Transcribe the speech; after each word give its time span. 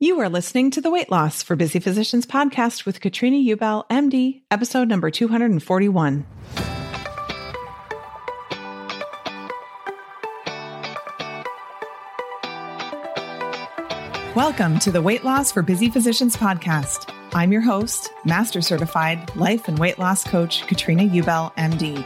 You 0.00 0.20
are 0.20 0.28
listening 0.28 0.70
to 0.70 0.80
the 0.80 0.92
Weight 0.92 1.10
Loss 1.10 1.42
for 1.42 1.56
Busy 1.56 1.80
Physicians 1.80 2.24
podcast 2.24 2.86
with 2.86 3.00
Katrina 3.00 3.36
Ubel, 3.56 3.84
MD, 3.88 4.42
episode 4.48 4.86
number 4.86 5.10
241. 5.10 6.24
Welcome 14.36 14.78
to 14.78 14.92
the 14.92 15.02
Weight 15.02 15.24
Loss 15.24 15.50
for 15.50 15.62
Busy 15.62 15.90
Physicians 15.90 16.36
podcast. 16.36 17.12
I'm 17.34 17.50
your 17.50 17.62
host, 17.62 18.12
Master 18.24 18.62
Certified 18.62 19.34
Life 19.34 19.66
and 19.66 19.80
Weight 19.80 19.98
Loss 19.98 20.22
Coach 20.28 20.64
Katrina 20.68 21.08
Ubel, 21.08 21.52
MD. 21.56 22.04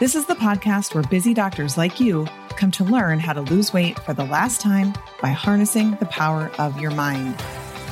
This 0.00 0.16
is 0.16 0.26
the 0.26 0.34
podcast 0.34 0.92
where 0.92 1.04
busy 1.04 1.34
doctors 1.34 1.78
like 1.78 2.00
you 2.00 2.26
come 2.56 2.72
to 2.72 2.82
learn 2.82 3.20
how 3.20 3.32
to 3.32 3.42
lose 3.42 3.72
weight 3.72 3.96
for 4.00 4.12
the 4.12 4.24
last 4.24 4.60
time 4.60 4.92
by 5.22 5.28
harnessing 5.28 5.92
the 6.00 6.06
power 6.06 6.50
of 6.58 6.80
your 6.80 6.90
mind. 6.90 7.36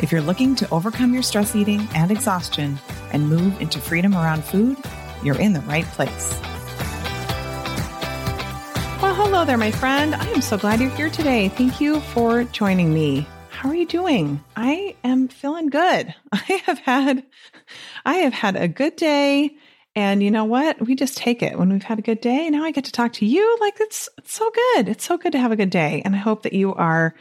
If 0.03 0.11
you're 0.11 0.21
looking 0.21 0.57
to 0.57 0.71
overcome 0.71 1.15
your 1.15 1.23
stress 1.23 1.55
eating 1.55 1.87
and 1.95 2.11
exhaustion 2.11 2.81
and 3.13 3.29
move 3.29 3.61
into 3.61 3.79
freedom 3.79 4.17
around 4.17 4.43
food, 4.45 4.79
you're 5.23 5.39
in 5.39 5.53
the 5.53 5.61
right 5.61 5.85
place. 5.85 6.37
Well, 9.01 9.15
hello 9.15 9.45
there, 9.45 9.57
my 9.57 9.71
friend. 9.71 10.17
I 10.17 10.27
am 10.31 10.43
so 10.43 10.59
glad 10.59 10.81
you're 10.81 10.91
here 10.91 11.09
today. 11.09 11.51
Thank 11.51 11.81
you 11.81 12.01
for 12.01 12.43
joining 12.43 12.93
me. 12.93 13.29
How 13.51 13.69
are 13.69 13.77
you 13.77 13.87
doing? 13.87 14.43
I 14.57 14.97
am 15.05 15.29
feeling 15.29 15.69
good. 15.69 16.13
I 16.33 16.63
have 16.67 16.81
had 16.81 17.23
I 18.05 18.15
have 18.15 18.33
had 18.33 18.57
a 18.57 18.67
good 18.67 18.97
day. 18.97 19.57
And 19.95 20.23
you 20.23 20.31
know 20.31 20.45
what? 20.45 20.81
We 20.81 20.95
just 20.95 21.19
take 21.19 21.43
it 21.43 21.59
when 21.59 21.71
we've 21.71 21.83
had 21.83 21.99
a 21.99 22.03
good 22.03 22.21
day. 22.21 22.49
Now 22.49 22.65
I 22.65 22.71
get 22.71 22.85
to 22.87 22.93
talk 22.93 23.13
to 23.15 23.27
you. 23.27 23.59
Like 23.61 23.75
it's, 23.79 24.09
it's 24.19 24.33
so 24.33 24.51
good. 24.51 24.89
It's 24.89 25.05
so 25.05 25.19
good 25.19 25.33
to 25.33 25.39
have 25.39 25.53
a 25.53 25.57
good 25.57 25.71
day. 25.71 26.01
And 26.05 26.15
I 26.15 26.19
hope 26.19 26.43
that 26.45 26.55
you 26.55 26.75
are 26.75 27.15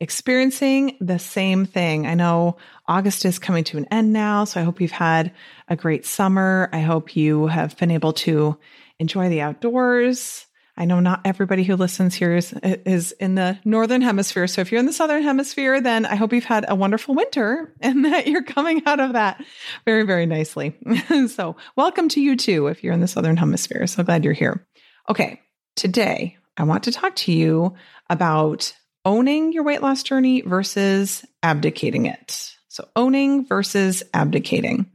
experiencing 0.00 0.96
the 1.00 1.18
same 1.18 1.66
thing. 1.66 2.06
I 2.06 2.14
know 2.14 2.56
August 2.86 3.24
is 3.24 3.38
coming 3.38 3.64
to 3.64 3.78
an 3.78 3.86
end 3.90 4.12
now. 4.12 4.44
So 4.44 4.60
I 4.60 4.64
hope 4.64 4.80
you've 4.80 4.90
had 4.90 5.32
a 5.68 5.76
great 5.76 6.06
summer. 6.06 6.70
I 6.72 6.80
hope 6.80 7.14
you 7.16 7.46
have 7.48 7.76
been 7.76 7.90
able 7.90 8.14
to 8.14 8.56
enjoy 8.98 9.28
the 9.28 9.42
outdoors. 9.42 10.46
I 10.78 10.84
know 10.84 11.00
not 11.00 11.22
everybody 11.24 11.64
who 11.64 11.74
listens 11.74 12.14
here 12.14 12.36
is, 12.36 12.52
is 12.62 13.10
in 13.10 13.34
the 13.34 13.58
northern 13.64 14.00
hemisphere. 14.00 14.46
So 14.46 14.60
if 14.60 14.70
you're 14.70 14.78
in 14.78 14.86
the 14.86 14.92
southern 14.92 15.24
hemisphere, 15.24 15.80
then 15.80 16.06
I 16.06 16.14
hope 16.14 16.32
you've 16.32 16.44
had 16.44 16.64
a 16.68 16.76
wonderful 16.76 17.16
winter 17.16 17.74
and 17.80 18.04
that 18.04 18.28
you're 18.28 18.44
coming 18.44 18.84
out 18.86 19.00
of 19.00 19.14
that 19.14 19.44
very, 19.84 20.04
very 20.04 20.24
nicely. 20.24 20.76
so 21.28 21.56
welcome 21.74 22.08
to 22.10 22.20
you 22.20 22.36
too, 22.36 22.68
if 22.68 22.84
you're 22.84 22.92
in 22.92 23.00
the 23.00 23.08
southern 23.08 23.36
hemisphere. 23.36 23.88
So 23.88 24.04
glad 24.04 24.22
you're 24.22 24.32
here. 24.32 24.64
Okay, 25.10 25.40
today 25.74 26.36
I 26.56 26.62
want 26.62 26.84
to 26.84 26.92
talk 26.92 27.16
to 27.16 27.32
you 27.32 27.74
about 28.08 28.72
owning 29.04 29.52
your 29.52 29.64
weight 29.64 29.82
loss 29.82 30.04
journey 30.04 30.42
versus 30.42 31.24
abdicating 31.42 32.06
it. 32.06 32.54
So 32.68 32.86
owning 32.94 33.44
versus 33.44 34.04
abdicating. 34.14 34.92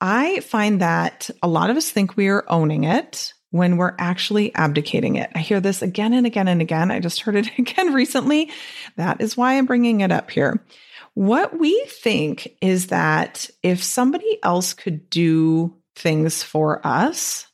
I 0.00 0.40
find 0.40 0.80
that 0.80 1.28
a 1.42 1.48
lot 1.48 1.68
of 1.68 1.76
us 1.76 1.90
think 1.90 2.16
we 2.16 2.28
are 2.28 2.46
owning 2.48 2.84
it 2.84 3.34
when 3.52 3.76
we're 3.76 3.94
actually 3.98 4.52
abdicating 4.54 5.16
it. 5.16 5.30
I 5.34 5.38
hear 5.38 5.60
this 5.60 5.82
again 5.82 6.14
and 6.14 6.26
again 6.26 6.48
and 6.48 6.60
again. 6.60 6.90
I 6.90 6.98
just 6.98 7.20
heard 7.20 7.36
it 7.36 7.48
again 7.58 7.92
recently. 7.92 8.50
That 8.96 9.20
is 9.20 9.36
why 9.36 9.54
I'm 9.54 9.66
bringing 9.66 10.00
it 10.00 10.10
up 10.10 10.30
here. 10.30 10.64
What 11.14 11.58
we 11.58 11.84
think 11.86 12.56
is 12.62 12.88
that 12.88 13.48
if 13.62 13.82
somebody 13.82 14.38
else 14.42 14.72
could 14.72 15.10
do 15.10 15.76
things 15.94 16.42
for 16.42 16.84
us, 16.86 17.46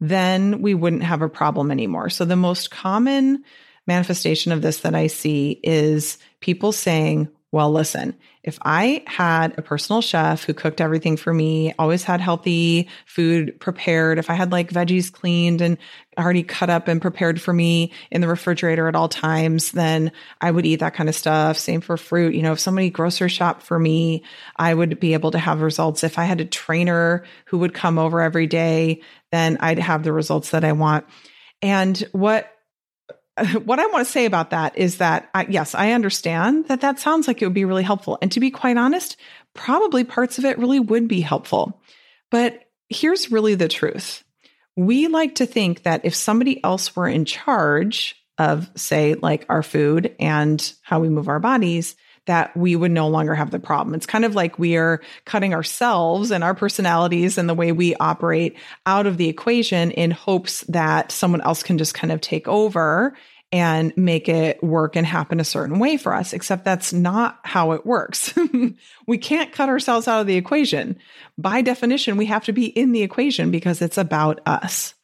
then 0.00 0.62
we 0.62 0.74
wouldn't 0.74 1.02
have 1.02 1.22
a 1.22 1.28
problem 1.28 1.72
anymore. 1.72 2.08
So 2.08 2.24
the 2.24 2.36
most 2.36 2.70
common 2.70 3.42
manifestation 3.88 4.52
of 4.52 4.62
this 4.62 4.78
that 4.80 4.94
I 4.94 5.08
see 5.08 5.60
is 5.64 6.18
people 6.40 6.70
saying, 6.70 7.28
well, 7.52 7.70
listen, 7.70 8.16
if 8.42 8.58
I 8.62 9.04
had 9.06 9.58
a 9.58 9.62
personal 9.62 10.00
chef 10.00 10.44
who 10.44 10.54
cooked 10.54 10.80
everything 10.80 11.18
for 11.18 11.34
me, 11.34 11.74
always 11.78 12.02
had 12.02 12.18
healthy 12.18 12.88
food 13.04 13.60
prepared, 13.60 14.18
if 14.18 14.30
I 14.30 14.34
had 14.34 14.50
like 14.50 14.70
veggies 14.70 15.12
cleaned 15.12 15.60
and 15.60 15.76
already 16.18 16.42
cut 16.42 16.70
up 16.70 16.88
and 16.88 17.00
prepared 17.00 17.42
for 17.42 17.52
me 17.52 17.92
in 18.10 18.22
the 18.22 18.26
refrigerator 18.26 18.88
at 18.88 18.96
all 18.96 19.08
times, 19.08 19.72
then 19.72 20.12
I 20.40 20.50
would 20.50 20.64
eat 20.64 20.76
that 20.76 20.94
kind 20.94 21.10
of 21.10 21.14
stuff. 21.14 21.58
Same 21.58 21.82
for 21.82 21.98
fruit. 21.98 22.34
You 22.34 22.40
know, 22.40 22.52
if 22.52 22.60
somebody 22.60 22.88
grocery 22.88 23.28
shopped 23.28 23.62
for 23.62 23.78
me, 23.78 24.24
I 24.56 24.72
would 24.72 24.98
be 24.98 25.12
able 25.12 25.32
to 25.32 25.38
have 25.38 25.60
results. 25.60 26.02
If 26.02 26.18
I 26.18 26.24
had 26.24 26.40
a 26.40 26.46
trainer 26.46 27.22
who 27.44 27.58
would 27.58 27.74
come 27.74 27.98
over 27.98 28.22
every 28.22 28.46
day, 28.46 29.02
then 29.30 29.58
I'd 29.60 29.78
have 29.78 30.04
the 30.04 30.12
results 30.12 30.50
that 30.50 30.64
I 30.64 30.72
want. 30.72 31.04
And 31.60 31.98
what 32.12 32.51
what 33.64 33.78
I 33.78 33.86
want 33.86 34.06
to 34.06 34.12
say 34.12 34.26
about 34.26 34.50
that 34.50 34.76
is 34.76 34.98
that, 34.98 35.30
I, 35.34 35.46
yes, 35.48 35.74
I 35.74 35.92
understand 35.92 36.68
that 36.68 36.82
that 36.82 36.98
sounds 36.98 37.26
like 37.26 37.40
it 37.40 37.46
would 37.46 37.54
be 37.54 37.64
really 37.64 37.82
helpful. 37.82 38.18
And 38.20 38.30
to 38.32 38.40
be 38.40 38.50
quite 38.50 38.76
honest, 38.76 39.16
probably 39.54 40.04
parts 40.04 40.38
of 40.38 40.44
it 40.44 40.58
really 40.58 40.80
would 40.80 41.08
be 41.08 41.20
helpful. 41.20 41.80
But 42.30 42.64
here's 42.88 43.30
really 43.30 43.54
the 43.54 43.68
truth. 43.68 44.22
We 44.76 45.06
like 45.06 45.36
to 45.36 45.46
think 45.46 45.82
that 45.82 46.04
if 46.04 46.14
somebody 46.14 46.62
else 46.64 46.94
were 46.94 47.08
in 47.08 47.24
charge 47.24 48.16
of, 48.38 48.70
say, 48.74 49.14
like 49.14 49.46
our 49.48 49.62
food 49.62 50.14
and 50.18 50.72
how 50.82 51.00
we 51.00 51.08
move 51.08 51.28
our 51.28 51.40
bodies, 51.40 51.96
that 52.26 52.56
we 52.56 52.76
would 52.76 52.90
no 52.90 53.08
longer 53.08 53.34
have 53.34 53.50
the 53.50 53.58
problem. 53.58 53.94
It's 53.94 54.06
kind 54.06 54.24
of 54.24 54.34
like 54.34 54.58
we 54.58 54.76
are 54.76 55.00
cutting 55.24 55.54
ourselves 55.54 56.30
and 56.30 56.44
our 56.44 56.54
personalities 56.54 57.36
and 57.36 57.48
the 57.48 57.54
way 57.54 57.72
we 57.72 57.94
operate 57.96 58.56
out 58.86 59.06
of 59.06 59.16
the 59.16 59.28
equation 59.28 59.90
in 59.90 60.10
hopes 60.10 60.62
that 60.62 61.10
someone 61.10 61.40
else 61.40 61.62
can 61.62 61.78
just 61.78 61.94
kind 61.94 62.12
of 62.12 62.20
take 62.20 62.46
over 62.46 63.14
and 63.52 63.92
make 63.98 64.28
it 64.30 64.62
work 64.62 64.96
and 64.96 65.06
happen 65.06 65.38
a 65.38 65.44
certain 65.44 65.78
way 65.78 65.98
for 65.98 66.14
us, 66.14 66.32
except 66.32 66.64
that's 66.64 66.92
not 66.92 67.38
how 67.42 67.72
it 67.72 67.84
works. 67.84 68.32
we 69.06 69.18
can't 69.18 69.52
cut 69.52 69.68
ourselves 69.68 70.08
out 70.08 70.22
of 70.22 70.26
the 70.26 70.36
equation. 70.36 70.96
By 71.36 71.60
definition, 71.60 72.16
we 72.16 72.26
have 72.26 72.44
to 72.44 72.52
be 72.52 72.66
in 72.66 72.92
the 72.92 73.02
equation 73.02 73.50
because 73.50 73.82
it's 73.82 73.98
about 73.98 74.40
us. 74.46 74.94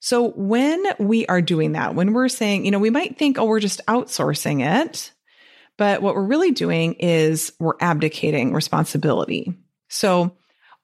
So 0.00 0.30
when 0.30 0.82
we 0.98 1.26
are 1.26 1.42
doing 1.42 1.72
that, 1.72 1.94
when 1.94 2.14
we're 2.14 2.28
saying, 2.28 2.64
you 2.64 2.70
know, 2.70 2.78
we 2.78 2.90
might 2.90 3.18
think, 3.18 3.38
oh, 3.38 3.44
we're 3.44 3.60
just 3.60 3.84
outsourcing 3.86 4.64
it. 4.64 5.12
But 5.78 6.02
what 6.02 6.14
we're 6.14 6.22
really 6.22 6.50
doing 6.50 6.94
is 6.94 7.52
we're 7.58 7.78
abdicating 7.80 8.52
responsibility. 8.52 9.54
So 9.88 10.36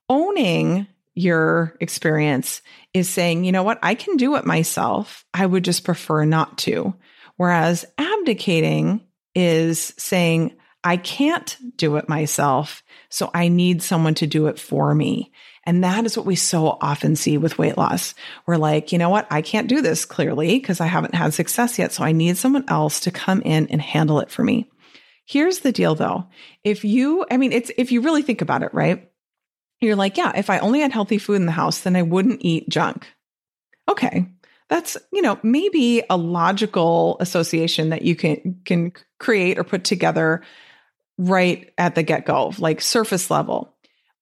owning 0.08 0.87
your 1.14 1.76
experience 1.81 2.62
is 2.94 3.08
saying, 3.08 3.44
you 3.44 3.52
know 3.52 3.62
what, 3.62 3.79
I 3.82 3.94
can 3.94 4.17
do 4.17 4.37
it 4.37 4.46
myself. 4.46 5.26
I 5.35 5.44
would 5.44 5.64
just 5.64 5.85
prefer 5.85 6.25
not 6.25 6.56
to. 6.58 6.94
Whereas 7.37 7.85
abdicating 7.99 9.02
is 9.35 9.93
saying, 9.99 10.56
I 10.82 10.97
can't 10.97 11.56
do 11.76 11.97
it 11.97 12.08
myself. 12.08 12.82
So 13.08 13.31
I 13.35 13.49
need 13.49 13.82
someone 13.82 14.14
to 14.14 14.26
do 14.26 14.47
it 14.47 14.58
for 14.58 14.94
me. 14.94 15.32
And 15.67 15.82
that 15.82 16.05
is 16.05 16.17
what 16.17 16.26
we 16.26 16.37
so 16.37 16.76
often 16.81 17.17
see 17.17 17.38
with 17.38 17.58
weight 17.58 17.79
loss. 17.79 18.14
We're 18.47 18.58
like, 18.58 18.93
you 18.93 18.99
know 18.99 19.08
what? 19.08 19.26
I 19.31 19.40
can't 19.40 19.69
do 19.69 19.81
this 19.81 20.05
clearly 20.05 20.58
because 20.58 20.81
I 20.81 20.87
haven't 20.87 21.14
had 21.14 21.32
success 21.32 21.79
yet. 21.79 21.93
So 21.93 22.05
I 22.05 22.12
need 22.12 22.37
someone 22.37 22.67
else 22.69 23.00
to 23.00 23.11
come 23.11 23.40
in 23.43 23.69
and 23.69 23.81
handle 23.81 24.20
it 24.20 24.31
for 24.31 24.44
me. 24.44 24.69
Here's 25.25 25.61
the 25.61 25.73
deal 25.73 25.94
though. 25.94 26.26
If 26.62 26.85
you, 26.85 27.25
I 27.31 27.37
mean, 27.37 27.53
it's, 27.53 27.71
if 27.76 27.93
you 27.93 28.00
really 28.00 28.23
think 28.23 28.43
about 28.43 28.62
it, 28.62 28.75
right? 28.75 29.11
You're 29.81 29.97
like, 29.97 30.17
yeah, 30.17 30.32
if 30.37 30.50
I 30.50 30.59
only 30.59 30.81
had 30.81 30.93
healthy 30.93 31.19
food 31.19 31.37
in 31.37 31.47
the 31.47 31.53
house, 31.53 31.81
then 31.81 31.97
I 31.97 32.03
wouldn't 32.03 32.44
eat 32.44 32.69
junk. 32.69 33.06
Okay. 33.88 34.26
That's, 34.71 34.97
you 35.12 35.21
know, 35.21 35.38
maybe 35.43 36.03
a 36.09 36.17
logical 36.17 37.19
association 37.21 37.91
that 37.91 38.03
you 38.03 38.17
can 38.17 38.61
can 38.65 38.93
create 39.19 39.59
or 39.59 39.65
put 39.65 39.85
together 39.85 40.43
right 41.19 41.73
at 41.76 41.94
the 41.94 42.03
get-go, 42.03 42.55
like 42.59 42.81
surface 42.81 43.31
level. 43.31 43.75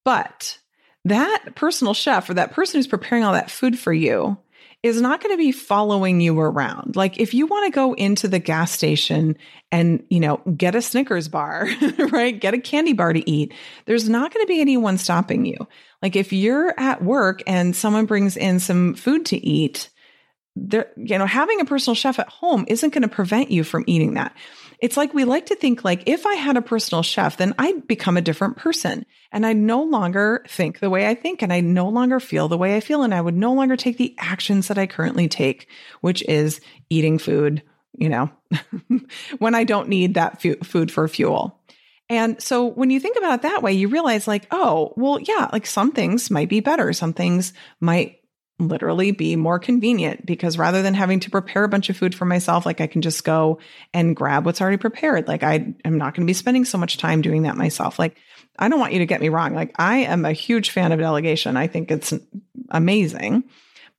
But 0.04 0.58
that 1.04 1.54
personal 1.54 1.94
chef 1.94 2.28
or 2.28 2.34
that 2.34 2.52
person 2.52 2.78
who's 2.78 2.88
preparing 2.88 3.22
all 3.24 3.34
that 3.34 3.50
food 3.50 3.78
for 3.78 3.92
you 3.92 4.36
is 4.82 5.00
not 5.00 5.22
going 5.22 5.32
to 5.32 5.38
be 5.38 5.52
following 5.52 6.20
you 6.20 6.38
around. 6.40 6.96
Like 6.96 7.18
if 7.18 7.34
you 7.34 7.46
want 7.46 7.66
to 7.66 7.74
go 7.74 7.92
into 7.94 8.26
the 8.26 8.40
gas 8.40 8.72
station 8.72 9.36
and, 9.70 10.04
you 10.10 10.18
know, 10.18 10.38
get 10.56 10.74
a 10.74 10.82
Snickers 10.82 11.28
bar, 11.28 11.68
right? 12.10 12.38
Get 12.38 12.54
a 12.54 12.58
candy 12.58 12.92
bar 12.92 13.12
to 13.12 13.30
eat, 13.30 13.54
there's 13.86 14.08
not 14.08 14.34
going 14.34 14.44
to 14.44 14.48
be 14.48 14.60
anyone 14.60 14.98
stopping 14.98 15.44
you. 15.44 15.56
Like 16.02 16.16
if 16.16 16.32
you're 16.32 16.74
at 16.78 17.02
work 17.02 17.42
and 17.46 17.76
someone 17.76 18.06
brings 18.06 18.36
in 18.36 18.58
some 18.58 18.94
food 18.94 19.26
to 19.26 19.36
eat, 19.36 19.88
there, 20.56 20.90
you 20.96 21.16
know, 21.16 21.26
having 21.26 21.60
a 21.60 21.64
personal 21.64 21.94
chef 21.94 22.18
at 22.18 22.28
home 22.28 22.64
isn't 22.68 22.92
going 22.92 23.02
to 23.02 23.08
prevent 23.08 23.50
you 23.50 23.64
from 23.64 23.84
eating 23.86 24.14
that. 24.14 24.36
It's 24.82 24.96
like 24.96 25.14
we 25.14 25.24
like 25.24 25.46
to 25.46 25.54
think 25.54 25.84
like 25.84 26.02
if 26.06 26.26
I 26.26 26.34
had 26.34 26.56
a 26.56 26.62
personal 26.62 27.04
chef, 27.04 27.36
then 27.36 27.54
I'd 27.56 27.86
become 27.86 28.16
a 28.16 28.20
different 28.20 28.56
person 28.56 29.06
and 29.30 29.46
I 29.46 29.52
no 29.52 29.84
longer 29.84 30.44
think 30.48 30.80
the 30.80 30.90
way 30.90 31.06
I 31.06 31.14
think 31.14 31.40
and 31.40 31.52
I 31.52 31.60
no 31.60 31.88
longer 31.88 32.18
feel 32.18 32.48
the 32.48 32.58
way 32.58 32.76
I 32.76 32.80
feel 32.80 33.04
and 33.04 33.14
I 33.14 33.20
would 33.20 33.36
no 33.36 33.52
longer 33.52 33.76
take 33.76 33.96
the 33.96 34.16
actions 34.18 34.66
that 34.66 34.78
I 34.78 34.88
currently 34.88 35.28
take, 35.28 35.68
which 36.00 36.22
is 36.28 36.60
eating 36.90 37.18
food, 37.18 37.62
you 37.96 38.08
know, 38.08 38.28
when 39.38 39.54
I 39.54 39.62
don't 39.62 39.88
need 39.88 40.14
that 40.14 40.42
fu- 40.42 40.56
food 40.64 40.90
for 40.90 41.06
fuel. 41.06 41.60
And 42.08 42.42
so 42.42 42.66
when 42.66 42.90
you 42.90 42.98
think 42.98 43.16
about 43.16 43.34
it 43.34 43.42
that 43.42 43.62
way, 43.62 43.74
you 43.74 43.86
realize 43.86 44.26
like, 44.26 44.48
oh, 44.50 44.94
well, 44.96 45.20
yeah, 45.20 45.48
like 45.52 45.64
some 45.64 45.92
things 45.92 46.28
might 46.28 46.48
be 46.48 46.58
better. 46.58 46.92
Some 46.92 47.12
things 47.12 47.52
might 47.80 48.18
literally 48.68 49.10
be 49.10 49.36
more 49.36 49.58
convenient 49.58 50.24
because 50.26 50.58
rather 50.58 50.82
than 50.82 50.94
having 50.94 51.20
to 51.20 51.30
prepare 51.30 51.64
a 51.64 51.68
bunch 51.68 51.90
of 51.90 51.96
food 51.96 52.14
for 52.14 52.24
myself, 52.24 52.66
like 52.66 52.80
I 52.80 52.86
can 52.86 53.02
just 53.02 53.24
go 53.24 53.58
and 53.92 54.16
grab 54.16 54.44
what's 54.44 54.60
already 54.60 54.76
prepared. 54.76 55.28
Like 55.28 55.42
I 55.42 55.74
am 55.84 55.98
not 55.98 56.14
going 56.14 56.26
to 56.26 56.30
be 56.30 56.34
spending 56.34 56.64
so 56.64 56.78
much 56.78 56.98
time 56.98 57.22
doing 57.22 57.42
that 57.42 57.56
myself. 57.56 57.98
Like 57.98 58.16
I 58.58 58.68
don't 58.68 58.80
want 58.80 58.92
you 58.92 59.00
to 59.00 59.06
get 59.06 59.20
me 59.20 59.28
wrong. 59.28 59.54
Like 59.54 59.74
I 59.78 59.98
am 59.98 60.24
a 60.24 60.32
huge 60.32 60.70
fan 60.70 60.92
of 60.92 60.98
delegation. 60.98 61.56
I 61.56 61.66
think 61.66 61.90
it's 61.90 62.12
amazing 62.70 63.44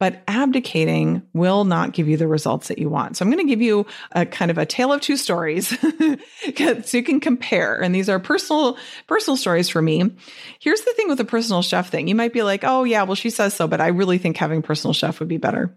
but 0.03 0.21
abdicating 0.27 1.21
will 1.31 1.63
not 1.63 1.93
give 1.93 2.09
you 2.09 2.17
the 2.17 2.27
results 2.27 2.67
that 2.67 2.77
you 2.77 2.89
want. 2.89 3.15
So 3.15 3.23
I'm 3.23 3.31
going 3.31 3.47
to 3.47 3.49
give 3.49 3.61
you 3.61 3.85
a 4.11 4.25
kind 4.25 4.51
of 4.51 4.57
a 4.57 4.65
tale 4.65 4.91
of 4.91 4.99
two 4.99 5.15
stories 5.15 5.69
so 6.89 6.97
you 6.97 7.03
can 7.03 7.21
compare. 7.21 7.81
And 7.81 7.95
these 7.95 8.09
are 8.09 8.19
personal, 8.19 8.77
personal 9.07 9.37
stories 9.37 9.69
for 9.69 9.81
me. 9.81 10.13
Here's 10.59 10.81
the 10.81 10.91
thing 10.97 11.07
with 11.07 11.19
the 11.19 11.23
personal 11.23 11.61
chef 11.61 11.89
thing. 11.89 12.09
You 12.09 12.15
might 12.15 12.33
be 12.33 12.43
like, 12.43 12.65
oh 12.65 12.83
yeah, 12.83 13.03
well, 13.03 13.15
she 13.15 13.29
says 13.29 13.53
so, 13.53 13.65
but 13.65 13.79
I 13.79 13.87
really 13.87 14.17
think 14.17 14.35
having 14.35 14.59
a 14.59 14.61
personal 14.61 14.93
chef 14.93 15.21
would 15.21 15.29
be 15.29 15.37
better. 15.37 15.73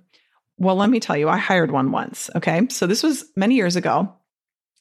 Well, 0.58 0.74
let 0.74 0.90
me 0.90 0.98
tell 0.98 1.16
you, 1.16 1.28
I 1.28 1.36
hired 1.36 1.70
one 1.70 1.92
once. 1.92 2.28
Okay. 2.34 2.66
So 2.68 2.88
this 2.88 3.04
was 3.04 3.26
many 3.36 3.54
years 3.54 3.76
ago 3.76 4.12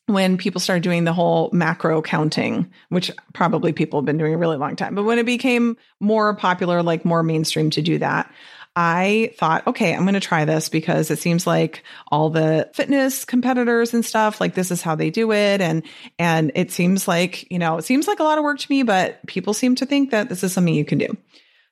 when 0.08 0.38
people 0.38 0.60
started 0.60 0.82
doing 0.82 1.04
the 1.04 1.14
whole 1.14 1.52
macro 1.54 2.02
counting, 2.02 2.72
which 2.90 3.12
probably 3.34 3.74
people 3.74 4.00
have 4.00 4.06
been 4.06 4.18
doing 4.18 4.34
a 4.34 4.40
really 4.40 4.58
long 4.58 4.76
time, 4.76 4.96
but 4.96 5.04
when 5.04 5.20
it 5.20 5.26
became 5.28 5.78
more 6.00 6.36
popular, 6.36 6.82
like 6.82 7.06
more 7.06 7.22
mainstream 7.22 7.70
to 7.70 7.84
do 7.84 8.00
that, 8.00 8.32
I 8.76 9.34
thought, 9.38 9.66
okay, 9.68 9.94
I'm 9.94 10.04
going 10.04 10.16
to 10.16 10.20
try 10.20 10.44
this 10.44 10.68
because 10.68 11.10
it 11.10 11.20
seems 11.20 11.48
like 11.48 11.84
all 12.12 12.30
the 12.30 12.70
fitness 12.74 13.24
competitors 13.24 13.94
and 13.94 14.04
stuff, 14.04 14.42
like 14.42 14.54
this 14.54 14.70
is 14.70 14.82
how 14.82 14.96
they 14.96 15.10
do 15.10 15.32
it. 15.32 15.62
And, 15.62 15.84
and 16.20 16.52
it 16.56 16.72
seems 16.72 17.08
like, 17.08 17.50
you 17.50 17.58
know, 17.58 17.78
it 17.78 17.84
seems 17.84 18.08
like 18.08 18.20
a 18.20 18.24
lot 18.24 18.38
of 18.38 18.44
work 18.44 18.60
to 18.60 18.72
me, 18.72 18.84
but 18.84 19.26
people 19.28 19.54
seem 19.54 19.76
to 19.76 19.86
think 19.86 20.12
that 20.12 20.28
this 20.28 20.44
is 20.44 20.52
something 20.52 20.74
you 20.74 20.84
can 20.84 20.98
do. 20.98 21.16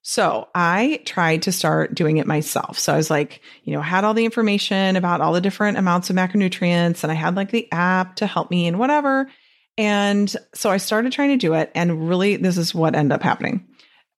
So 0.02 0.50
I 0.54 1.02
tried 1.06 1.44
to 1.44 1.52
start 1.52 1.96
doing 1.96 2.18
it 2.18 2.28
myself. 2.28 2.78
So 2.78 2.94
I 2.94 2.98
was 2.98 3.10
like, 3.10 3.42
you 3.64 3.74
know, 3.74 3.82
had 3.82 4.04
all 4.04 4.14
the 4.14 4.26
information 4.26 4.98
about 4.98 5.22
all 5.22 5.34
the 5.34 5.42
different 5.42 5.78
amounts 5.78 6.10
of 6.10 6.16
macronutrients 6.16 7.04
and 7.04 7.12
I 7.12 7.16
had 7.16 7.36
like 7.36 7.52
the 7.52 7.72
app 7.72 8.18
to 8.18 8.28
help 8.28 8.52
me 8.52 8.68
and 8.68 8.80
whatever. 8.80 9.30
And 9.78 10.34
so 10.54 10.70
I 10.70 10.78
started 10.78 11.14
trying 11.14 11.30
to 11.30 11.38
do 11.38 11.54
it. 11.54 11.72
And 11.74 12.08
really, 12.08 12.36
this 12.36 12.58
is 12.58 12.76
what 12.76 12.96
ended 12.96 13.14
up 13.14 13.24
happening. 13.24 13.66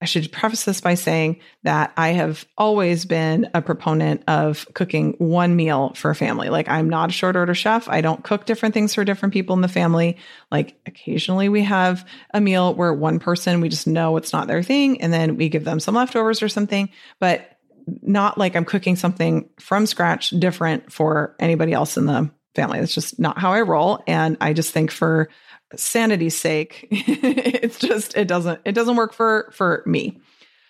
I 0.01 0.05
should 0.05 0.31
preface 0.31 0.65
this 0.65 0.81
by 0.81 0.95
saying 0.95 1.39
that 1.63 1.93
I 1.95 2.09
have 2.09 2.45
always 2.57 3.05
been 3.05 3.49
a 3.53 3.61
proponent 3.61 4.23
of 4.27 4.67
cooking 4.73 5.15
one 5.19 5.55
meal 5.55 5.93
for 5.95 6.11
a 6.11 6.15
family. 6.15 6.49
Like, 6.49 6.67
I'm 6.67 6.89
not 6.89 7.09
a 7.09 7.13
short 7.13 7.37
order 7.37 7.55
chef. 7.55 7.87
I 7.87 8.01
don't 8.01 8.23
cook 8.23 8.45
different 8.45 8.73
things 8.73 8.93
for 8.93 9.05
different 9.05 9.33
people 9.33 9.55
in 9.55 9.61
the 9.61 9.69
family. 9.69 10.17
Like, 10.51 10.77
occasionally 10.85 11.47
we 11.47 11.63
have 11.63 12.07
a 12.33 12.41
meal 12.41 12.75
where 12.75 12.93
one 12.93 13.19
person, 13.19 13.61
we 13.61 13.69
just 13.69 13.87
know 13.87 14.17
it's 14.17 14.33
not 14.33 14.47
their 14.47 14.63
thing, 14.63 15.01
and 15.01 15.13
then 15.13 15.37
we 15.37 15.47
give 15.47 15.63
them 15.63 15.79
some 15.79 15.95
leftovers 15.95 16.43
or 16.43 16.49
something, 16.49 16.89
but 17.19 17.57
not 18.01 18.37
like 18.37 18.55
I'm 18.55 18.65
cooking 18.65 18.97
something 18.97 19.49
from 19.59 19.85
scratch 19.85 20.31
different 20.31 20.91
for 20.91 21.35
anybody 21.39 21.71
else 21.71 21.97
in 21.97 22.05
the 22.05 22.29
family. 22.53 22.79
That's 22.79 22.93
just 22.95 23.19
not 23.19 23.37
how 23.37 23.53
I 23.53 23.61
roll. 23.61 24.03
And 24.07 24.37
I 24.41 24.53
just 24.53 24.71
think 24.71 24.91
for 24.91 25.29
sanity's 25.75 26.35
sake, 26.35 26.87
it's 26.91 27.79
just 27.79 28.15
it 28.17 28.27
doesn't 28.27 28.59
it 28.65 28.73
doesn't 28.73 28.95
work 28.95 29.13
for 29.13 29.51
for 29.53 29.83
me. 29.85 30.19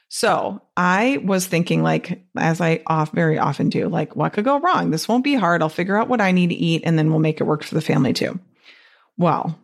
So 0.07 0.61
I 0.77 1.19
was 1.23 1.47
thinking, 1.47 1.81
like, 1.81 2.23
as 2.37 2.61
I 2.61 2.83
off 2.87 3.11
very 3.11 3.39
often 3.39 3.69
do, 3.69 3.89
like, 3.89 4.15
what 4.15 4.33
could 4.33 4.45
go 4.45 4.59
wrong? 4.59 4.91
This 4.91 5.07
won't 5.07 5.23
be 5.23 5.33
hard. 5.33 5.61
I'll 5.61 5.69
figure 5.69 5.97
out 5.97 6.07
what 6.07 6.21
I 6.21 6.31
need 6.31 6.51
to 6.51 6.55
eat, 6.55 6.83
and 6.85 6.97
then 6.97 7.09
we'll 7.09 7.19
make 7.19 7.41
it 7.41 7.45
work 7.45 7.63
for 7.63 7.75
the 7.75 7.81
family 7.81 8.13
too. 8.13 8.39
Well, 9.17 9.59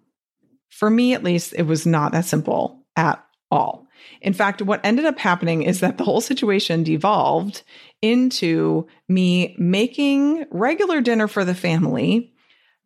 for 0.70 0.90
me 0.90 1.14
at 1.14 1.24
least, 1.24 1.54
it 1.56 1.64
was 1.64 1.86
not 1.86 2.12
that 2.14 2.26
simple 2.26 2.84
at 2.96 3.24
all. 3.52 3.88
In 4.22 4.34
fact, 4.34 4.62
what 4.62 4.82
ended 4.84 5.06
up 5.06 5.20
happening 5.20 5.64
is 5.64 5.80
that 5.80 5.98
the 5.98 6.04
whole 6.04 6.22
situation 6.22 6.84
devolved 6.84 7.64
into 8.02 8.88
me 9.08 9.56
making 9.58 10.46
regular 10.50 11.02
dinner 11.02 11.28
for 11.28 11.46
the 11.46 11.56
family 11.56 12.31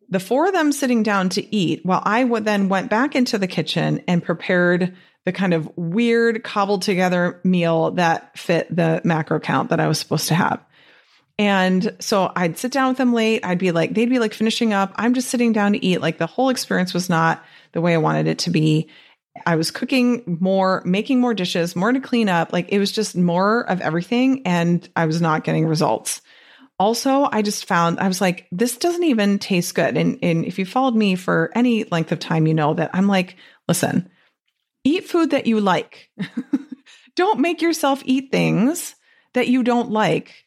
the 0.08 0.20
four 0.20 0.46
of 0.46 0.52
them 0.52 0.72
sitting 0.72 1.02
down 1.02 1.28
to 1.30 1.54
eat 1.54 1.84
while 1.84 2.02
I 2.04 2.22
would 2.22 2.44
then 2.44 2.68
went 2.68 2.90
back 2.90 3.16
into 3.16 3.38
the 3.38 3.46
kitchen 3.46 4.02
and 4.06 4.22
prepared 4.22 4.96
the 5.24 5.32
kind 5.32 5.52
of 5.52 5.70
weird 5.76 6.44
cobbled 6.44 6.82
together 6.82 7.40
meal 7.42 7.92
that 7.92 8.38
fit 8.38 8.74
the 8.74 9.00
macro 9.04 9.40
count 9.40 9.70
that 9.70 9.80
I 9.80 9.88
was 9.88 9.98
supposed 9.98 10.28
to 10.28 10.34
have. 10.34 10.64
And 11.38 11.96
so 11.98 12.32
I'd 12.34 12.56
sit 12.56 12.72
down 12.72 12.88
with 12.88 12.96
them 12.96 13.12
late. 13.12 13.44
I'd 13.44 13.58
be 13.58 13.72
like, 13.72 13.92
they'd 13.92 14.08
be 14.08 14.20
like 14.20 14.32
finishing 14.32 14.72
up. 14.72 14.92
I'm 14.96 15.12
just 15.12 15.28
sitting 15.28 15.52
down 15.52 15.72
to 15.72 15.84
eat. 15.84 16.00
Like 16.00 16.18
the 16.18 16.26
whole 16.26 16.48
experience 16.48 16.94
was 16.94 17.10
not 17.10 17.44
the 17.72 17.80
way 17.80 17.92
I 17.92 17.98
wanted 17.98 18.26
it 18.26 18.38
to 18.40 18.50
be. 18.50 18.88
I 19.44 19.56
was 19.56 19.70
cooking 19.70 20.38
more, 20.40 20.82
making 20.86 21.20
more 21.20 21.34
dishes, 21.34 21.76
more 21.76 21.92
to 21.92 22.00
clean 22.00 22.30
up. 22.30 22.54
Like 22.54 22.70
it 22.70 22.78
was 22.78 22.90
just 22.90 23.16
more 23.16 23.68
of 23.68 23.82
everything. 23.82 24.46
And 24.46 24.88
I 24.96 25.04
was 25.04 25.20
not 25.20 25.44
getting 25.44 25.66
results 25.66 26.22
also 26.78 27.28
i 27.32 27.40
just 27.42 27.66
found 27.66 27.98
i 28.00 28.08
was 28.08 28.20
like 28.20 28.46
this 28.52 28.76
doesn't 28.76 29.04
even 29.04 29.38
taste 29.38 29.74
good. 29.74 29.96
And, 29.96 30.18
and 30.22 30.44
if 30.44 30.58
you 30.58 30.66
followed 30.66 30.94
me 30.94 31.14
for 31.14 31.50
any 31.54 31.84
length 31.84 32.12
of 32.12 32.18
time 32.18 32.46
you 32.46 32.54
know 32.54 32.74
that 32.74 32.90
i'm 32.92 33.06
like 33.06 33.36
listen 33.68 34.10
eat 34.86 35.08
food 35.08 35.30
that 35.30 35.46
you 35.46 35.60
like. 35.60 36.10
Don't 37.16 37.40
make 37.40 37.60
yourself 37.60 38.02
eat 38.04 38.30
things 38.30 38.94
that 39.34 39.48
you 39.48 39.62
don't 39.62 39.90
like 39.90 40.46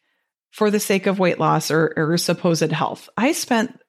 for 0.51 0.71
the 0.71 0.79
sake 0.79 1.07
of 1.07 1.19
weight 1.19 1.39
loss 1.39 1.71
or, 1.71 1.93
or 1.97 2.17
supposed 2.17 2.71
health. 2.71 3.09
I 3.17 3.33
spent 3.33 3.79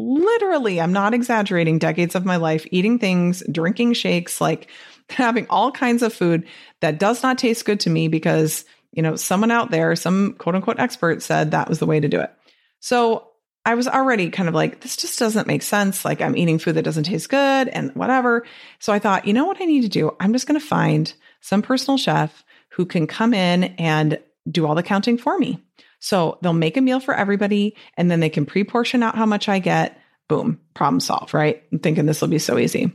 literally 0.00 0.80
i'm 0.80 0.92
not 0.92 1.14
exaggerating 1.14 1.78
decades 1.78 2.16
of 2.16 2.24
my 2.24 2.34
life 2.34 2.66
eating 2.72 2.98
things 2.98 3.44
drinking 3.52 3.92
shakes 3.92 4.40
like 4.40 4.68
having 5.08 5.46
all 5.48 5.70
kinds 5.70 6.02
of 6.02 6.12
food 6.12 6.44
that 6.80 6.98
does 6.98 7.22
not 7.22 7.38
taste 7.38 7.64
good 7.64 7.78
to 7.78 7.88
me 7.88 8.08
because 8.08 8.64
you 8.94 9.02
know, 9.02 9.16
someone 9.16 9.50
out 9.50 9.70
there, 9.70 9.94
some 9.96 10.34
quote 10.34 10.54
unquote 10.54 10.78
expert 10.78 11.22
said 11.22 11.50
that 11.50 11.68
was 11.68 11.78
the 11.78 11.86
way 11.86 12.00
to 12.00 12.08
do 12.08 12.20
it. 12.20 12.32
So 12.80 13.28
I 13.66 13.74
was 13.74 13.88
already 13.88 14.30
kind 14.30 14.48
of 14.48 14.54
like, 14.54 14.80
this 14.80 14.96
just 14.96 15.18
doesn't 15.18 15.46
make 15.46 15.62
sense. 15.62 16.04
Like 16.04 16.20
I'm 16.20 16.36
eating 16.36 16.58
food 16.58 16.74
that 16.74 16.82
doesn't 16.82 17.04
taste 17.04 17.28
good 17.28 17.68
and 17.68 17.94
whatever. 17.94 18.44
So 18.78 18.92
I 18.92 18.98
thought, 18.98 19.26
you 19.26 19.32
know 19.32 19.46
what 19.46 19.60
I 19.60 19.64
need 19.64 19.82
to 19.82 19.88
do? 19.88 20.14
I'm 20.20 20.32
just 20.32 20.46
going 20.46 20.60
to 20.60 20.66
find 20.66 21.12
some 21.40 21.62
personal 21.62 21.96
chef 21.96 22.44
who 22.70 22.84
can 22.84 23.06
come 23.06 23.32
in 23.32 23.64
and 23.78 24.18
do 24.50 24.66
all 24.66 24.74
the 24.74 24.82
counting 24.82 25.16
for 25.16 25.38
me. 25.38 25.62
So 25.98 26.38
they'll 26.42 26.52
make 26.52 26.76
a 26.76 26.82
meal 26.82 27.00
for 27.00 27.14
everybody 27.14 27.76
and 27.96 28.10
then 28.10 28.20
they 28.20 28.28
can 28.28 28.44
pre 28.44 28.64
portion 28.64 29.02
out 29.02 29.16
how 29.16 29.26
much 29.26 29.48
I 29.48 29.58
get. 29.58 29.98
Boom, 30.28 30.60
problem 30.74 31.00
solved, 31.00 31.32
right? 31.32 31.62
I'm 31.72 31.78
thinking 31.78 32.04
this 32.04 32.20
will 32.20 32.28
be 32.28 32.38
so 32.38 32.58
easy. 32.58 32.92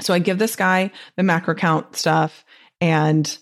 So 0.00 0.14
I 0.14 0.18
give 0.18 0.38
this 0.38 0.56
guy 0.56 0.92
the 1.16 1.22
macro 1.22 1.54
count 1.54 1.96
stuff 1.96 2.44
and 2.80 3.36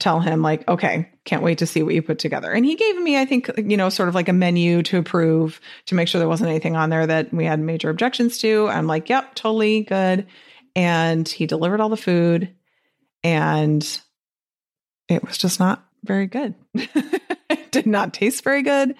tell 0.00 0.20
him, 0.20 0.42
like, 0.42 0.66
okay, 0.68 1.08
can't 1.24 1.42
wait 1.42 1.58
to 1.58 1.66
see 1.66 1.82
what 1.82 1.94
you 1.94 2.02
put 2.02 2.18
together. 2.18 2.50
And 2.50 2.64
he 2.64 2.74
gave 2.74 3.00
me, 3.00 3.18
I 3.18 3.24
think, 3.24 3.50
you 3.58 3.76
know, 3.76 3.88
sort 3.88 4.08
of 4.08 4.14
like 4.14 4.28
a 4.28 4.32
menu 4.32 4.82
to 4.84 4.98
approve 4.98 5.60
to 5.86 5.94
make 5.94 6.08
sure 6.08 6.18
there 6.18 6.28
wasn't 6.28 6.50
anything 6.50 6.76
on 6.76 6.90
there 6.90 7.06
that 7.06 7.32
we 7.32 7.44
had 7.44 7.60
major 7.60 7.90
objections 7.90 8.38
to. 8.38 8.68
I'm 8.68 8.86
like, 8.86 9.08
yep, 9.08 9.34
totally 9.34 9.82
good. 9.82 10.26
And 10.74 11.28
he 11.28 11.46
delivered 11.46 11.80
all 11.80 11.88
the 11.88 11.96
food 11.96 12.54
and 13.22 14.00
it 15.08 15.24
was 15.24 15.36
just 15.36 15.60
not 15.60 15.84
very 16.04 16.26
good. 16.26 16.54
it 16.74 17.72
did 17.72 17.86
not 17.86 18.14
taste 18.14 18.44
very 18.44 18.62
good. 18.62 18.94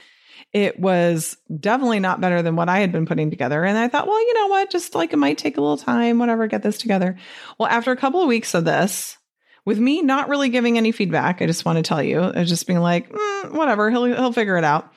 It 0.52 0.80
was 0.80 1.36
definitely 1.60 2.00
not 2.00 2.20
better 2.20 2.42
than 2.42 2.56
what 2.56 2.68
I 2.68 2.80
had 2.80 2.90
been 2.90 3.06
putting 3.06 3.30
together. 3.30 3.64
And 3.64 3.78
I 3.78 3.86
thought, 3.88 4.08
well, 4.08 4.20
you 4.20 4.34
know 4.34 4.48
what? 4.48 4.70
Just 4.70 4.96
like 4.96 5.12
it 5.12 5.18
might 5.18 5.38
take 5.38 5.56
a 5.56 5.60
little 5.60 5.76
time, 5.76 6.18
whatever, 6.18 6.48
get 6.48 6.62
this 6.62 6.78
together. 6.78 7.16
Well, 7.58 7.68
after 7.68 7.92
a 7.92 7.96
couple 7.96 8.20
of 8.20 8.28
weeks 8.28 8.54
of 8.54 8.64
this, 8.64 9.16
with 9.64 9.78
me 9.78 10.02
not 10.02 10.28
really 10.28 10.48
giving 10.48 10.78
any 10.78 10.92
feedback, 10.92 11.42
I 11.42 11.46
just 11.46 11.64
want 11.64 11.76
to 11.76 11.82
tell 11.82 12.02
you, 12.02 12.20
I 12.20 12.40
was 12.40 12.48
just 12.48 12.66
being 12.66 12.80
like, 12.80 13.10
mm, 13.10 13.52
whatever, 13.52 13.90
he'll 13.90 14.04
he'll 14.04 14.32
figure 14.32 14.56
it 14.56 14.64
out. 14.64 14.92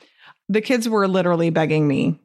The 0.48 0.60
kids 0.60 0.88
were 0.88 1.08
literally 1.08 1.50
begging 1.50 1.86
me 1.88 2.20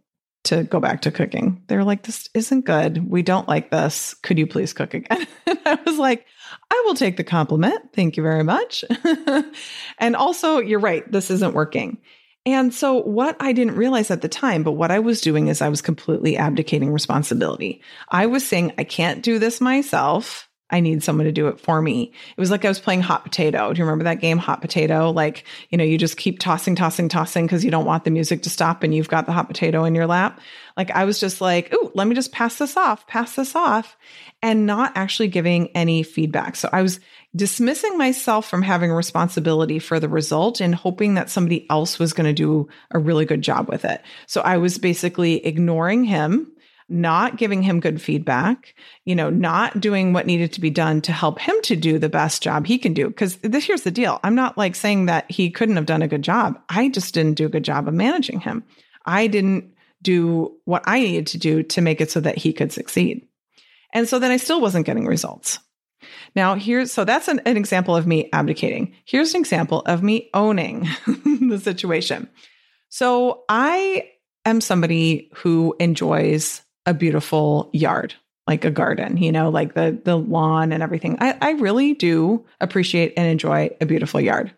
to 0.46 0.64
go 0.64 0.80
back 0.80 1.02
to 1.02 1.12
cooking. 1.12 1.64
They 1.68 1.76
were 1.76 1.84
like, 1.84 2.04
this 2.04 2.30
isn't 2.34 2.66
good. 2.66 3.10
We 3.10 3.22
don't 3.22 3.48
like 3.48 3.72
this. 3.72 4.14
Could 4.24 4.40
you 4.40 4.48
please 4.48 4.74
cook 4.74 4.94
again? 4.94 5.28
and 5.46 5.60
I 5.66 5.80
was 5.86 5.98
like, 5.98 6.26
I 6.72 6.84
will 6.86 6.96
take 6.96 7.18
the 7.18 7.24
compliment. 7.24 7.94
Thank 7.94 8.18
you 8.18 8.24
very 8.24 8.44
much. 8.44 8.84
and 10.00 10.16
also, 10.16 10.60
you're 10.60 10.80
right, 10.80 11.10
this 11.12 11.30
isn't 11.30 11.54
working. 11.54 12.00
And 12.46 12.74
so, 12.74 13.02
what 13.02 13.36
I 13.40 13.54
didn't 13.54 13.76
realize 13.76 14.10
at 14.10 14.22
the 14.22 14.30
time, 14.30 14.64
but 14.64 14.72
what 14.72 14.92
I 14.92 15.00
was 15.00 15.22
doing 15.22 15.50
is 15.50 15.62
I 15.62 15.70
was 15.70 15.82
completely 15.82 16.38
abdicating 16.38 16.92
responsibility. 16.92 17.82
I 18.10 18.26
was 18.26 18.48
saying, 18.48 18.74
I 18.78 18.86
can't 18.86 19.22
do 19.22 19.40
this 19.40 19.60
myself. 19.60 20.49
I 20.72 20.80
need 20.80 21.04
someone 21.04 21.26
to 21.26 21.32
do 21.32 21.48
it 21.48 21.60
for 21.60 21.82
me. 21.82 22.12
It 22.36 22.40
was 22.40 22.52
like 22.52 22.64
I 22.64 22.68
was 22.70 22.80
playing 22.80 23.02
hot 23.02 23.24
potato. 23.24 23.74
Do 23.74 23.80
you 23.80 23.86
remember 23.86 24.04
that 24.04 24.22
game, 24.22 24.38
hot 24.38 24.62
potato? 24.62 25.10
Like, 25.12 25.46
you 25.70 25.78
know, 25.78 25.84
you 25.84 25.98
just 25.98 26.18
keep 26.18 26.40
tossing, 26.40 26.76
tossing, 26.76 27.10
tossing 27.10 27.46
because 27.46 27.66
you 27.66 27.72
don't 27.72 27.86
want 27.86 28.04
the 28.04 28.12
music 28.12 28.44
to 28.44 28.50
stop 28.50 28.84
and 28.84 28.94
you've 28.94 29.10
got 29.10 29.26
the 29.26 29.32
hot 29.32 29.48
potato 29.48 29.84
in 29.86 29.96
your 29.96 30.06
lap. 30.08 30.40
Like, 30.78 30.92
I 30.92 31.06
was 31.06 31.20
just 31.20 31.42
like, 31.42 31.74
ooh, 31.74 31.92
let 31.96 32.08
me 32.08 32.16
just 32.16 32.32
pass 32.32 32.58
this 32.58 32.78
off, 32.78 33.08
pass 33.08 33.36
this 33.36 33.56
off, 33.56 33.98
and 34.42 34.66
not 34.66 34.94
actually 34.96 35.28
giving 35.28 35.70
any 35.70 36.04
feedback. 36.04 36.56
So 36.56 36.70
I 36.72 36.84
was 36.84 37.00
dismissing 37.36 37.98
myself 37.98 38.48
from 38.48 38.62
having 38.62 38.92
responsibility 38.92 39.80
for 39.80 40.00
the 40.00 40.10
result 40.10 40.62
and 40.62 40.74
hoping 40.74 41.16
that 41.16 41.30
somebody 41.30 41.68
else 41.70 42.00
was 42.00 42.14
going 42.14 42.26
to 42.26 42.34
do 42.34 42.68
a 42.92 43.00
really 43.00 43.26
good 43.26 43.42
job 43.42 43.68
with 43.70 43.86
it. 43.86 44.02
So 44.28 44.42
I 44.42 44.58
was 44.58 44.78
basically 44.78 45.46
ignoring 45.46 46.04
him 46.04 46.52
not 46.90 47.38
giving 47.38 47.62
him 47.62 47.80
good 47.80 48.02
feedback, 48.02 48.76
you 49.06 49.16
know, 49.16 49.30
not 49.30 49.80
doing 49.80 50.14
what 50.14 50.26
needed 50.26 50.54
to 50.54 50.62
be 50.62 50.70
done 50.70 51.02
to 51.02 51.12
help 51.12 51.40
him 51.40 51.56
to 51.64 51.76
do 51.76 52.00
the 52.00 52.10
best 52.10 52.42
job 52.42 52.66
he 52.66 52.78
can 52.78 52.94
do. 52.94 53.08
Because 53.08 53.38
this 53.38 53.66
here's 53.66 53.84
the 53.84 53.92
deal. 53.92 54.20
I'm 54.24 54.36
not 54.36 54.58
like 54.58 54.76
saying 54.76 55.06
that 55.06 55.30
he 55.30 55.50
couldn't 55.50 55.76
have 55.76 55.86
done 55.86 56.02
a 56.02 56.08
good 56.08 56.24
job. 56.24 56.60
I 56.70 56.90
just 56.90 57.14
didn't 57.14 57.36
do 57.36 57.46
a 57.46 57.50
good 57.50 57.64
job 57.64 57.88
of 57.88 57.94
managing 57.94 58.40
him. 58.40 58.64
I 59.06 59.28
didn't 59.28 59.74
do 60.02 60.56
what 60.66 60.84
I 60.86 61.00
needed 61.00 61.28
to 61.28 61.38
do 61.38 61.64
to 61.64 61.82
make 61.82 62.02
it 62.02 62.12
so 62.12 62.20
that 62.22 62.38
he 62.38 62.54
could 62.54 62.72
succeed. 62.72 63.28
And 63.94 64.08
so 64.08 64.20
then 64.20 64.32
I 64.32 64.38
still 64.38 64.62
wasn't 64.62 64.86
getting 64.86 65.06
results. 65.06 65.60
Now, 66.36 66.56
here's 66.56 66.92
so 66.92 67.04
that's 67.04 67.28
an, 67.28 67.42
an 67.46 67.58
example 67.58 67.96
of 67.96 68.08
me 68.08 68.30
abdicating. 68.32 68.94
Here's 69.06 69.34
an 69.34 69.42
example 69.42 69.82
of 69.82 70.04
me 70.04 70.30
owning 70.34 70.88
the 71.06 71.60
situation. 71.62 72.30
So 72.90 73.44
I 73.50 74.10
am 74.46 74.62
somebody 74.62 75.30
who 75.36 75.76
enjoys 75.80 76.62
a 76.86 76.94
beautiful 76.94 77.70
yard, 77.74 78.16
like 78.48 78.66
a 78.66 78.72
garden, 78.72 79.18
you 79.18 79.32
know, 79.32 79.50
like 79.50 79.74
the 79.74 80.00
the 80.04 80.18
lawn 80.18 80.72
and 80.72 80.84
everything. 80.84 81.18
I, 81.20 81.38
I 81.42 81.52
really 81.52 81.94
do 81.94 82.46
appreciate 82.60 83.14
and 83.18 83.28
enjoy 83.28 83.70
a 83.82 83.86
beautiful 83.86 84.20
yard. 84.22 84.54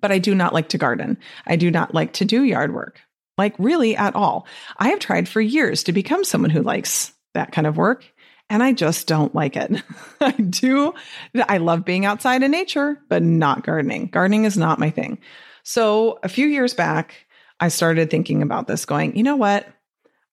But 0.00 0.12
I 0.12 0.18
do 0.18 0.34
not 0.34 0.52
like 0.52 0.68
to 0.70 0.78
garden. 0.78 1.16
I 1.46 1.56
do 1.56 1.70
not 1.70 1.94
like 1.94 2.12
to 2.14 2.24
do 2.24 2.42
yard 2.42 2.74
work, 2.74 3.00
like 3.38 3.54
really 3.58 3.96
at 3.96 4.14
all. 4.14 4.46
I 4.76 4.90
have 4.90 4.98
tried 4.98 5.28
for 5.28 5.40
years 5.40 5.84
to 5.84 5.92
become 5.92 6.22
someone 6.22 6.50
who 6.50 6.62
likes 6.62 7.12
that 7.34 7.52
kind 7.52 7.66
of 7.66 7.76
work, 7.76 8.04
and 8.50 8.62
I 8.62 8.72
just 8.72 9.06
don't 9.06 9.34
like 9.34 9.56
it. 9.56 9.82
I 10.20 10.32
do. 10.32 10.94
I 11.48 11.58
love 11.58 11.84
being 11.84 12.04
outside 12.04 12.42
in 12.42 12.50
nature, 12.50 13.00
but 13.08 13.22
not 13.22 13.64
gardening. 13.64 14.06
Gardening 14.06 14.44
is 14.44 14.56
not 14.56 14.78
my 14.78 14.90
thing. 14.90 15.18
So 15.62 16.20
a 16.22 16.28
few 16.28 16.46
years 16.46 16.74
back, 16.74 17.26
I 17.58 17.68
started 17.68 18.10
thinking 18.10 18.42
about 18.42 18.68
this, 18.68 18.84
going, 18.84 19.16
you 19.16 19.22
know 19.22 19.36
what? 19.36 19.66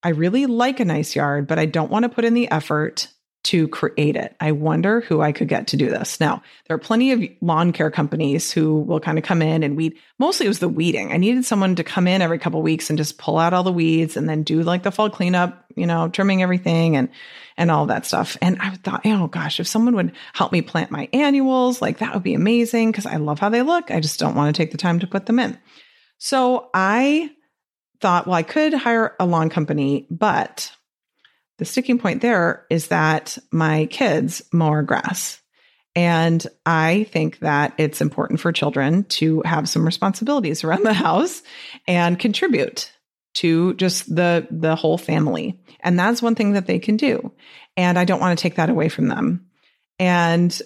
I 0.03 0.09
really 0.09 0.45
like 0.45 0.79
a 0.79 0.85
nice 0.85 1.15
yard, 1.15 1.47
but 1.47 1.59
I 1.59 1.65
don't 1.65 1.91
want 1.91 2.03
to 2.03 2.09
put 2.09 2.25
in 2.25 2.33
the 2.33 2.51
effort 2.51 3.07
to 3.43 3.67
create 3.67 4.15
it. 4.15 4.35
I 4.39 4.53
wonder 4.53 5.01
who 5.01 5.21
I 5.21 5.33
could 5.33 5.49
get 5.49 5.67
to 5.67 5.77
do 5.77 5.89
this. 5.89 6.19
Now, 6.19 6.41
there 6.67 6.75
are 6.75 6.79
plenty 6.79 7.11
of 7.11 7.23
lawn 7.41 7.73
care 7.73 7.91
companies 7.91 8.51
who 8.51 8.79
will 8.79 9.01
kind 9.01 9.17
of 9.17 9.25
come 9.25 9.41
in 9.41 9.63
and 9.63 9.75
weed. 9.75 9.97
Mostly 10.17 10.45
it 10.45 10.49
was 10.49 10.59
the 10.59 10.69
weeding. 10.69 11.11
I 11.11 11.17
needed 11.17 11.43
someone 11.43 11.75
to 11.75 11.83
come 11.83 12.07
in 12.07 12.21
every 12.21 12.39
couple 12.39 12.61
weeks 12.61 12.89
and 12.89 12.97
just 12.97 13.17
pull 13.17 13.37
out 13.37 13.53
all 13.53 13.63
the 13.63 13.71
weeds 13.71 14.15
and 14.15 14.29
then 14.29 14.43
do 14.43 14.63
like 14.63 14.83
the 14.83 14.91
fall 14.91 15.09
cleanup, 15.09 15.65
you 15.75 15.85
know, 15.85 16.07
trimming 16.07 16.41
everything 16.41 16.95
and 16.95 17.09
and 17.57 17.69
all 17.69 17.87
that 17.87 18.05
stuff. 18.05 18.37
And 18.41 18.57
I 18.61 18.71
thought, 18.75 19.01
oh 19.05 19.27
gosh, 19.27 19.59
if 19.59 19.67
someone 19.67 19.95
would 19.95 20.13
help 20.33 20.53
me 20.53 20.61
plant 20.61 20.89
my 20.89 21.09
annuals, 21.11 21.81
like 21.81 21.99
that 21.99 22.13
would 22.13 22.23
be 22.23 22.33
amazing 22.33 22.91
because 22.91 23.05
I 23.05 23.17
love 23.17 23.39
how 23.39 23.49
they 23.49 23.61
look. 23.61 23.91
I 23.91 23.99
just 23.99 24.19
don't 24.19 24.35
want 24.35 24.55
to 24.55 24.59
take 24.59 24.71
the 24.71 24.77
time 24.77 24.99
to 24.99 25.07
put 25.07 25.25
them 25.25 25.39
in. 25.39 25.57
So 26.17 26.69
I 26.73 27.29
thought, 28.03 28.27
well, 28.27 28.35
I 28.35 28.43
could 28.43 28.73
hire 28.73 29.15
a 29.17 29.25
lawn 29.25 29.49
company, 29.49 30.07
but 30.11 30.75
the 31.57 31.63
sticking 31.63 31.97
point 31.97 32.21
there 32.21 32.65
is 32.69 32.89
that 32.89 33.37
my 33.49 33.85
kids 33.85 34.41
mow 34.51 34.67
our 34.67 34.83
grass. 34.83 35.41
And 35.95 36.45
I 36.65 37.07
think 37.11 37.39
that 37.39 37.73
it's 37.77 38.01
important 38.01 38.41
for 38.41 38.51
children 38.51 39.05
to 39.05 39.41
have 39.45 39.69
some 39.69 39.85
responsibilities 39.85 40.65
around 40.65 40.83
the 40.83 40.93
house 40.93 41.43
and 41.87 42.19
contribute 42.19 42.91
to 43.35 43.73
just 43.75 44.13
the 44.13 44.47
the 44.51 44.75
whole 44.75 44.97
family. 44.97 45.57
And 45.79 45.97
that's 45.97 46.21
one 46.21 46.35
thing 46.35 46.53
that 46.53 46.67
they 46.67 46.79
can 46.79 46.97
do. 46.97 47.31
And 47.77 47.97
I 47.97 48.03
don't 48.03 48.19
want 48.19 48.37
to 48.37 48.41
take 48.41 48.55
that 48.55 48.69
away 48.69 48.89
from 48.89 49.07
them. 49.07 49.45
And 49.97 50.61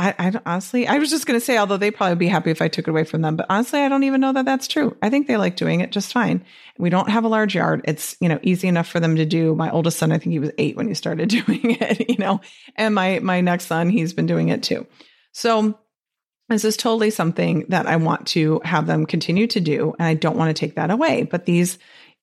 I, 0.00 0.14
I 0.18 0.32
honestly, 0.46 0.88
I 0.88 0.96
was 0.96 1.10
just 1.10 1.26
going 1.26 1.38
to 1.38 1.44
say, 1.44 1.58
although 1.58 1.76
they 1.76 1.90
probably 1.90 2.16
be 2.16 2.26
happy 2.26 2.50
if 2.50 2.62
I 2.62 2.68
took 2.68 2.88
it 2.88 2.90
away 2.90 3.04
from 3.04 3.20
them, 3.20 3.36
but 3.36 3.44
honestly, 3.50 3.80
I 3.80 3.88
don't 3.90 4.04
even 4.04 4.22
know 4.22 4.32
that 4.32 4.46
that's 4.46 4.66
true. 4.66 4.96
I 5.02 5.10
think 5.10 5.26
they 5.26 5.36
like 5.36 5.56
doing 5.56 5.80
it 5.80 5.92
just 5.92 6.10
fine. 6.10 6.42
We 6.78 6.88
don't 6.88 7.10
have 7.10 7.24
a 7.24 7.28
large 7.28 7.54
yard. 7.54 7.82
It's, 7.84 8.16
you 8.18 8.30
know, 8.30 8.38
easy 8.42 8.66
enough 8.66 8.88
for 8.88 8.98
them 8.98 9.16
to 9.16 9.26
do. 9.26 9.54
My 9.54 9.70
oldest 9.70 9.98
son, 9.98 10.10
I 10.10 10.16
think 10.16 10.32
he 10.32 10.38
was 10.38 10.52
eight 10.56 10.74
when 10.74 10.88
he 10.88 10.94
started 10.94 11.28
doing 11.46 11.76
it, 11.78 12.08
you 12.08 12.16
know, 12.16 12.40
and 12.76 12.94
my, 12.94 13.18
my 13.18 13.42
next 13.42 13.66
son, 13.66 13.90
he's 13.90 14.14
been 14.14 14.26
doing 14.26 14.48
it 14.48 14.62
too. 14.62 14.86
So 15.32 15.78
this 16.48 16.64
is 16.64 16.78
totally 16.78 17.10
something 17.10 17.66
that 17.68 17.86
I 17.86 17.96
want 17.96 18.26
to 18.28 18.62
have 18.64 18.86
them 18.86 19.04
continue 19.04 19.46
to 19.48 19.60
do. 19.60 19.94
And 19.98 20.06
I 20.06 20.14
don't 20.14 20.38
want 20.38 20.48
to 20.48 20.58
take 20.58 20.76
that 20.76 20.90
away. 20.90 21.24
But 21.24 21.44
these, 21.44 21.78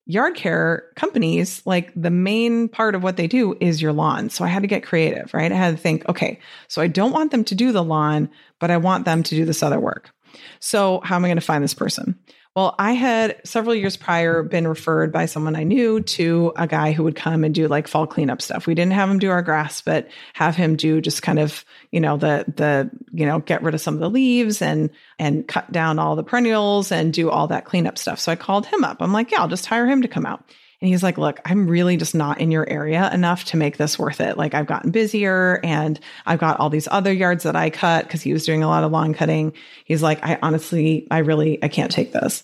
yard 0.08 0.36
care 0.36 0.86
companies, 0.96 1.62
like 1.66 1.92
the 1.96 2.10
main 2.10 2.70
part 2.70 2.96
of 2.96 3.04
what 3.04 3.18
they 3.18 3.28
do 3.28 3.56
is 3.60 3.82
your 3.82 3.92
lawn. 3.94 4.30
So 4.30 4.44
I 4.44 4.48
had 4.48 4.64
to 4.64 4.68
get 4.68 4.84
creative, 4.84 5.34
right? 5.34 5.52
I 5.52 5.56
had 5.56 5.76
to 5.76 5.82
think, 5.82 6.08
okay, 6.10 6.40
so 6.68 6.82
I 6.82 6.88
don't 6.88 7.12
want 7.12 7.32
them 7.32 7.44
to 7.44 7.56
do 7.56 7.72
the 7.72 7.84
lawn, 7.84 8.30
but 8.60 8.72
I 8.72 8.78
want 8.78 9.06
them 9.06 9.22
to 9.22 9.36
do 9.36 9.46
this 9.46 9.62
other 9.62 9.80
work. 9.80 10.10
So 10.60 11.02
how 11.04 11.18
am 11.18 11.26
I 11.26 11.28
going 11.28 11.38
to 11.38 11.42
find 11.42 11.64
this 11.64 11.74
person? 11.74 12.18
Well, 12.58 12.74
I 12.80 12.94
had 12.94 13.40
several 13.44 13.76
years 13.76 13.98
prior 13.98 14.42
been 14.42 14.68
referred 14.68 15.12
by 15.12 15.28
someone 15.28 15.56
I 15.56 15.62
knew 15.62 16.02
to 16.02 16.54
a 16.56 16.66
guy 16.66 16.92
who 16.92 17.04
would 17.04 17.16
come 17.16 17.44
and 17.44 17.54
do 17.54 17.68
like 17.68 17.88
fall 17.88 18.08
cleanup 18.08 18.42
stuff. 18.42 18.66
We 18.66 18.74
didn't 18.74 18.94
have 18.94 19.12
him 19.12 19.20
do 19.20 19.30
our 19.30 19.44
grass, 19.44 19.82
but 19.82 20.08
have 20.34 20.56
him 20.56 20.76
do 20.76 21.00
just 21.00 21.22
kind 21.22 21.38
of, 21.38 21.64
you 21.92 22.00
know, 22.00 22.18
the 22.18 22.46
the, 22.48 22.90
you 23.14 23.28
know, 23.28 23.38
get 23.38 23.62
rid 23.62 23.76
of 23.76 23.82
some 23.82 23.94
of 23.94 24.00
the 24.00 24.10
leaves 24.10 24.64
and 24.64 24.90
and 25.20 25.48
cut 25.48 25.72
down 25.72 26.00
all 26.00 26.16
the 26.16 26.24
perennials 26.24 26.92
and 26.92 27.14
do 27.14 27.30
all 27.30 27.46
that 27.46 27.66
cleanup 27.66 28.00
stuff. 28.00 28.20
So 28.20 28.32
I 28.32 28.36
called 28.36 28.66
him 28.66 28.84
up. 28.84 29.04
I'm 29.04 29.14
like, 29.14 29.30
yeah, 29.30 29.42
I'll 29.42 29.48
just 29.48 29.68
hire 29.68 29.86
him 29.86 30.02
to 30.02 30.08
come 30.08 30.26
out. 30.26 30.44
And 30.80 30.90
he's 30.90 31.02
like, 31.02 31.18
look, 31.18 31.40
I'm 31.44 31.68
really 31.68 31.98
just 31.98 32.14
not 32.14 32.40
in 32.40 32.52
your 32.52 32.68
area 32.70 33.10
enough 33.12 33.46
to 33.46 33.58
make 33.58 33.78
this 33.78 33.98
worth 33.98 34.22
it. 34.22 34.38
Like 34.38 34.54
I've 34.54 34.68
gotten 34.68 34.92
busier 34.92 35.60
and 35.64 36.00
I've 36.26 36.40
got 36.40 36.60
all 36.60 36.70
these 36.70 36.88
other 36.90 37.12
yards 37.12 37.44
that 37.44 37.56
I 37.56 37.72
cut 37.72 38.06
because 38.06 38.22
he 38.22 38.32
was 38.32 38.46
doing 38.46 38.62
a 38.62 38.68
lot 38.68 38.84
of 38.84 38.92
lawn 38.92 39.16
cutting. 39.16 39.54
He's 39.86 40.04
like, 40.04 40.24
I 40.24 40.38
honestly, 40.42 41.08
I 41.10 41.20
really, 41.20 41.64
I 41.64 41.68
can't 41.68 41.92
take 41.92 42.14
this. 42.14 42.44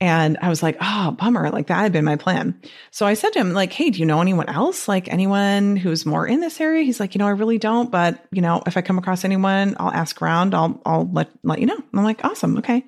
And 0.00 0.38
I 0.40 0.48
was 0.48 0.62
like, 0.62 0.76
oh, 0.80 1.12
bummer. 1.12 1.50
Like 1.50 1.68
that 1.68 1.80
had 1.80 1.92
been 1.92 2.04
my 2.04 2.16
plan. 2.16 2.60
So 2.90 3.06
I 3.06 3.14
said 3.14 3.32
to 3.32 3.40
him, 3.40 3.52
like, 3.52 3.72
hey, 3.72 3.90
do 3.90 3.98
you 3.98 4.06
know 4.06 4.20
anyone 4.20 4.48
else? 4.48 4.88
Like 4.88 5.08
anyone 5.08 5.76
who's 5.76 6.06
more 6.06 6.26
in 6.26 6.40
this 6.40 6.60
area? 6.60 6.82
He's 6.84 7.00
like, 7.00 7.14
you 7.14 7.20
know, 7.20 7.26
I 7.26 7.30
really 7.30 7.58
don't, 7.58 7.90
but 7.90 8.24
you 8.30 8.42
know, 8.42 8.62
if 8.66 8.76
I 8.76 8.82
come 8.82 8.98
across 8.98 9.24
anyone, 9.24 9.76
I'll 9.78 9.92
ask 9.92 10.20
around. 10.22 10.54
I'll, 10.54 10.80
I'll 10.84 11.08
let, 11.12 11.30
let 11.42 11.60
you 11.60 11.66
know. 11.66 11.80
I'm 11.94 12.04
like, 12.04 12.24
awesome. 12.24 12.58
Okay. 12.58 12.84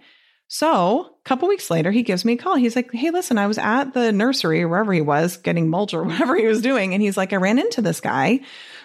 So 0.47 1.17
a 1.25 1.29
couple 1.29 1.49
weeks 1.49 1.71
later, 1.71 1.91
he 1.91 2.03
gives 2.03 2.25
me 2.25 2.33
a 2.33 2.37
call. 2.37 2.57
He's 2.57 2.75
like, 2.75 2.93
Hey, 2.93 3.11
listen, 3.11 3.37
I 3.37 3.47
was 3.47 3.59
at 3.59 3.93
the 3.93 4.11
nursery 4.11 4.63
or 4.63 4.69
wherever 4.69 4.93
he 4.93 5.03
was 5.03 5.37
getting 5.37 5.69
mulch 5.69 5.93
or 5.93 6.03
whatever 6.05 6.37
he 6.37 6.47
was 6.47 6.63
doing. 6.63 6.95
And 6.95 7.03
he's 7.03 7.17
like, 7.17 7.33
I 7.33 7.37
ran 7.37 7.59
into 7.59 7.83
this 7.83 8.01
guy 8.01 8.41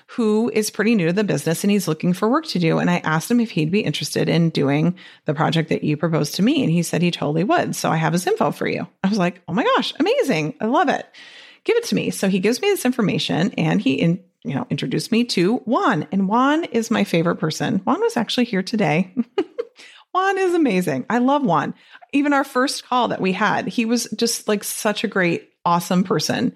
who 0.08 0.52
is 0.54 0.70
pretty 0.70 0.96
new 0.96 1.08
to 1.08 1.14
the 1.14 1.24
business 1.24 1.64
and 1.64 1.72
he's 1.72 1.88
looking 1.88 2.14
for 2.14 2.30
work 2.30 2.46
to 2.46 2.60
do. 2.60 2.78
And 2.78 2.92
I 2.92 2.98
asked 2.98 3.32
him 3.32 3.40
if 3.40 3.52
he'd 3.52 3.72
be 3.72 3.80
interested 3.80 4.30
in 4.30 4.50
doing 4.50 4.98
the 5.26 5.34
project 5.34 5.70
that 5.70 5.84
you 5.84 5.98
proposed 5.98 6.36
to 6.36 6.44
me. 6.44 6.62
And 6.62 6.72
he 6.72 6.84
said 6.84 7.02
he 7.02 7.10
totally 7.10 7.44
would. 7.44 7.76
So 7.76 7.90
I 7.90 7.96
have 7.96 8.14
his 8.14 8.28
info 8.28 8.52
for 8.52 8.68
you. 8.68 8.86
I 9.04 9.10
was 9.10 9.18
like, 9.18 9.42
oh 9.48 9.54
my 9.54 9.64
gosh, 9.64 9.94
amazing. 10.00 10.56
I 10.60 10.66
love 10.66 10.90
it. 10.90 11.08
Give 11.64 11.78
it 11.78 11.86
to 11.86 11.96
me. 11.96 12.12
So 12.12 12.28
he 12.28 12.40
gives 12.40 12.62
me 12.62 12.70
this 12.70 12.86
information 12.86 13.52
and 13.58 13.82
he 13.82 13.94
in, 13.94 14.24
you 14.44 14.54
know, 14.54 14.68
introduced 14.70 15.12
me 15.12 15.24
to 15.24 15.58
Juan. 15.60 16.08
And 16.12 16.28
Juan 16.28 16.66
is 16.66 16.92
my 16.92 17.04
favorite 17.04 17.38
person. 17.38 17.80
Juan 17.80 18.02
was 18.02 18.18
actually 18.18 18.46
here 18.46 18.62
today. 18.62 19.12
Juan 20.16 20.38
is 20.38 20.54
amazing. 20.54 21.06
I 21.10 21.18
love 21.18 21.44
Juan. 21.44 21.74
Even 22.14 22.32
our 22.32 22.46
first 22.46 22.88
call 22.88 23.10
that 23.10 23.20
we 23.20 23.34
had, 23.34 23.68
he 23.68 23.84
was 23.84 24.06
just 24.16 24.48
like 24.48 24.64
such 24.64 25.04
a 25.04 25.10
great, 25.10 25.50
awesome 25.66 26.06
person. 26.06 26.56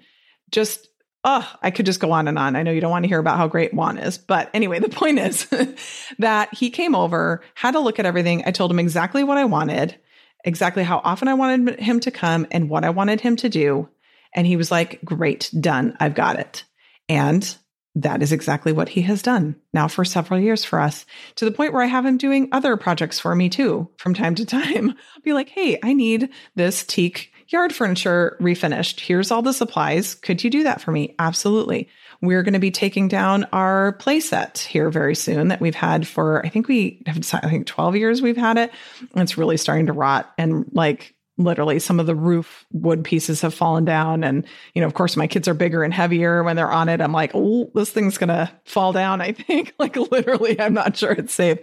Just 0.50 0.88
Oh, 1.24 1.46
I 1.62 1.70
could 1.70 1.84
just 1.84 2.00
go 2.00 2.12
on 2.12 2.26
and 2.26 2.38
on. 2.38 2.56
I 2.56 2.62
know 2.62 2.70
you 2.70 2.80
don't 2.80 2.90
want 2.90 3.02
to 3.02 3.08
hear 3.08 3.18
about 3.18 3.36
how 3.36 3.48
great 3.48 3.74
Juan 3.74 3.98
is, 3.98 4.16
but 4.16 4.48
anyway, 4.54 4.78
the 4.78 4.88
point 5.02 5.18
is 5.18 5.46
that 6.18 6.54
he 6.54 6.70
came 6.70 6.94
over, 6.94 7.42
had 7.52 7.74
a 7.74 7.80
look 7.80 7.98
at 7.98 8.06
everything. 8.06 8.44
I 8.46 8.50
told 8.50 8.70
him 8.70 8.78
exactly 8.78 9.24
what 9.24 9.36
I 9.36 9.44
wanted, 9.44 9.94
exactly 10.42 10.82
how 10.82 11.02
often 11.04 11.28
I 11.28 11.34
wanted 11.34 11.78
him 11.78 12.00
to 12.00 12.10
come, 12.10 12.46
and 12.50 12.70
what 12.70 12.84
I 12.84 12.88
wanted 12.88 13.20
him 13.20 13.36
to 13.36 13.50
do. 13.50 13.90
And 14.34 14.46
he 14.46 14.56
was 14.56 14.70
like, 14.70 15.04
Great, 15.04 15.50
done. 15.60 15.98
I've 16.00 16.14
got 16.14 16.40
it. 16.40 16.64
And 17.10 17.54
that 17.96 18.22
is 18.22 18.32
exactly 18.32 18.72
what 18.72 18.90
he 18.90 19.02
has 19.02 19.22
done 19.22 19.56
now 19.72 19.88
for 19.88 20.04
several 20.04 20.38
years 20.38 20.64
for 20.64 20.78
us 20.78 21.04
to 21.34 21.44
the 21.44 21.50
point 21.50 21.72
where 21.72 21.82
I 21.82 21.86
have 21.86 22.06
him 22.06 22.18
doing 22.18 22.48
other 22.52 22.76
projects 22.76 23.18
for 23.18 23.34
me 23.34 23.48
too 23.48 23.88
from 23.98 24.14
time 24.14 24.34
to 24.36 24.46
time. 24.46 24.90
I'll 24.90 25.22
be 25.22 25.32
like, 25.32 25.48
hey, 25.48 25.78
I 25.82 25.92
need 25.92 26.30
this 26.54 26.84
teak 26.84 27.32
yard 27.48 27.74
furniture 27.74 28.36
refinished. 28.40 29.00
Here's 29.00 29.30
all 29.30 29.42
the 29.42 29.52
supplies. 29.52 30.14
Could 30.14 30.44
you 30.44 30.50
do 30.50 30.62
that 30.62 30.80
for 30.80 30.92
me? 30.92 31.14
Absolutely. 31.18 31.88
We're 32.22 32.42
going 32.42 32.54
to 32.54 32.60
be 32.60 32.70
taking 32.70 33.08
down 33.08 33.44
our 33.52 33.96
playset 33.98 34.58
here 34.58 34.90
very 34.90 35.14
soon 35.16 35.48
that 35.48 35.60
we've 35.60 35.74
had 35.74 36.06
for, 36.06 36.44
I 36.44 36.48
think 36.48 36.68
we 36.68 37.02
have, 37.06 37.16
I 37.42 37.48
think 37.48 37.66
12 37.66 37.96
years 37.96 38.22
we've 38.22 38.36
had 38.36 38.56
it. 38.56 38.70
And 39.00 39.22
It's 39.22 39.38
really 39.38 39.56
starting 39.56 39.86
to 39.86 39.92
rot 39.92 40.32
and 40.38 40.66
like 40.72 41.14
literally 41.44 41.78
some 41.78 42.00
of 42.00 42.06
the 42.06 42.14
roof 42.14 42.66
wood 42.72 43.04
pieces 43.04 43.40
have 43.40 43.54
fallen 43.54 43.84
down. 43.84 44.24
And 44.24 44.46
you 44.74 44.80
know 44.80 44.86
of 44.86 44.94
course 44.94 45.16
my 45.16 45.26
kids 45.26 45.48
are 45.48 45.54
bigger 45.54 45.82
and 45.82 45.92
heavier 45.92 46.42
when 46.42 46.56
they're 46.56 46.70
on 46.70 46.88
it. 46.88 47.00
I'm 47.00 47.12
like 47.12 47.32
oh 47.34 47.70
this 47.74 47.90
thing's 47.90 48.18
gonna 48.18 48.50
fall 48.64 48.92
down 48.92 49.20
i 49.20 49.32
think. 49.32 49.74
Like 49.78 49.96
literally 49.96 50.60
i'm 50.60 50.74
not 50.74 50.96
sure 50.96 51.12
it's 51.12 51.34
safe. 51.34 51.58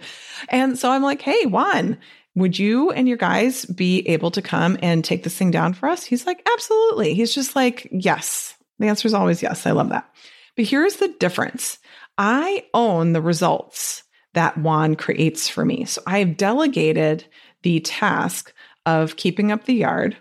And 0.48 0.78
so 0.78 0.90
i'm 0.90 1.02
like 1.02 1.22
hey 1.22 1.46
juan 1.46 1.98
would 2.34 2.58
you 2.58 2.90
and 2.90 3.08
your 3.08 3.16
guys 3.16 3.64
be 3.64 4.06
able 4.08 4.30
to 4.30 4.42
come 4.42 4.78
and 4.80 5.04
take 5.04 5.24
this 5.24 5.36
thing 5.36 5.50
down 5.50 5.72
for 5.74 5.88
us? 5.88 6.04
He's 6.04 6.24
like 6.24 6.46
absolutely. 6.52 7.14
He's 7.14 7.34
just 7.34 7.56
like 7.56 7.88
yes. 7.90 8.54
The 8.78 8.86
answer 8.86 9.08
is 9.08 9.14
always 9.14 9.42
yes. 9.42 9.66
I 9.66 9.72
love 9.72 9.88
that. 9.88 10.08
But 10.56 10.66
here's 10.66 10.96
the 10.96 11.08
difference. 11.18 11.78
I 12.16 12.64
own 12.74 13.12
the 13.12 13.20
results 13.20 14.04
that 14.34 14.58
juan 14.58 14.94
creates 14.94 15.48
for 15.48 15.64
me. 15.64 15.84
So 15.84 16.02
i 16.06 16.18
have 16.20 16.36
delegated 16.36 17.26
the 17.62 17.80
task 17.80 18.52
of 18.88 19.16
keeping 19.16 19.52
up 19.52 19.64
the 19.64 19.74
yard 19.74 20.16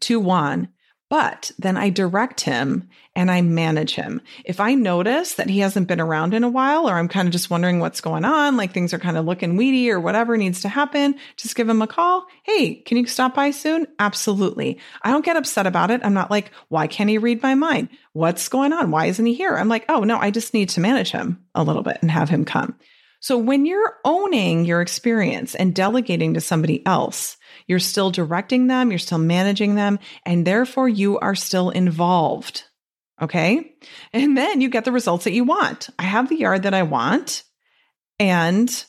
to 0.00 0.18
Juan, 0.18 0.68
but 1.10 1.52
then 1.58 1.76
I 1.76 1.88
direct 1.90 2.42
him 2.42 2.88
and 3.14 3.30
I 3.30 3.40
manage 3.40 3.94
him. 3.94 4.20
If 4.44 4.58
I 4.60 4.74
notice 4.74 5.34
that 5.34 5.48
he 5.48 5.60
hasn't 5.60 5.86
been 5.86 6.00
around 6.00 6.34
in 6.34 6.44
a 6.44 6.48
while, 6.48 6.88
or 6.88 6.94
I'm 6.94 7.08
kind 7.08 7.26
of 7.26 7.32
just 7.32 7.50
wondering 7.50 7.78
what's 7.78 8.00
going 8.00 8.24
on, 8.24 8.56
like 8.56 8.72
things 8.72 8.92
are 8.92 8.98
kind 8.98 9.16
of 9.16 9.24
looking 9.24 9.56
weedy 9.56 9.90
or 9.90 10.00
whatever 10.00 10.36
needs 10.36 10.60
to 10.62 10.68
happen, 10.68 11.14
just 11.36 11.56
give 11.56 11.68
him 11.68 11.80
a 11.80 11.86
call. 11.86 12.26
Hey, 12.42 12.74
can 12.74 12.98
you 12.98 13.06
stop 13.06 13.34
by 13.34 13.52
soon? 13.52 13.86
Absolutely. 13.98 14.78
I 15.02 15.12
don't 15.12 15.24
get 15.24 15.36
upset 15.36 15.66
about 15.66 15.90
it. 15.90 16.00
I'm 16.04 16.14
not 16.14 16.30
like, 16.32 16.50
why 16.68 16.88
can't 16.88 17.10
he 17.10 17.18
read 17.18 17.42
my 17.42 17.54
mind? 17.54 17.90
What's 18.12 18.48
going 18.48 18.72
on? 18.72 18.90
Why 18.90 19.06
isn't 19.06 19.24
he 19.24 19.34
here? 19.34 19.56
I'm 19.56 19.68
like, 19.68 19.84
oh, 19.88 20.00
no, 20.00 20.18
I 20.18 20.30
just 20.30 20.52
need 20.52 20.68
to 20.70 20.80
manage 20.80 21.12
him 21.12 21.44
a 21.54 21.62
little 21.62 21.84
bit 21.84 21.98
and 22.02 22.10
have 22.10 22.28
him 22.28 22.44
come. 22.44 22.76
So 23.20 23.36
when 23.36 23.66
you're 23.66 23.96
owning 24.04 24.64
your 24.64 24.80
experience 24.80 25.54
and 25.54 25.74
delegating 25.74 26.34
to 26.34 26.40
somebody 26.40 26.84
else, 26.86 27.36
you're 27.66 27.80
still 27.80 28.10
directing 28.10 28.68
them, 28.68 28.90
you're 28.90 28.98
still 28.98 29.18
managing 29.18 29.74
them, 29.74 29.98
and 30.24 30.46
therefore 30.46 30.88
you 30.88 31.18
are 31.18 31.34
still 31.34 31.70
involved. 31.70 32.64
Okay. 33.20 33.72
And 34.12 34.36
then 34.36 34.60
you 34.60 34.70
get 34.70 34.84
the 34.84 34.92
results 34.92 35.24
that 35.24 35.32
you 35.32 35.44
want. 35.44 35.88
I 35.98 36.04
have 36.04 36.28
the 36.28 36.38
yard 36.38 36.62
that 36.62 36.74
I 36.74 36.84
want, 36.84 37.42
and 38.20 38.84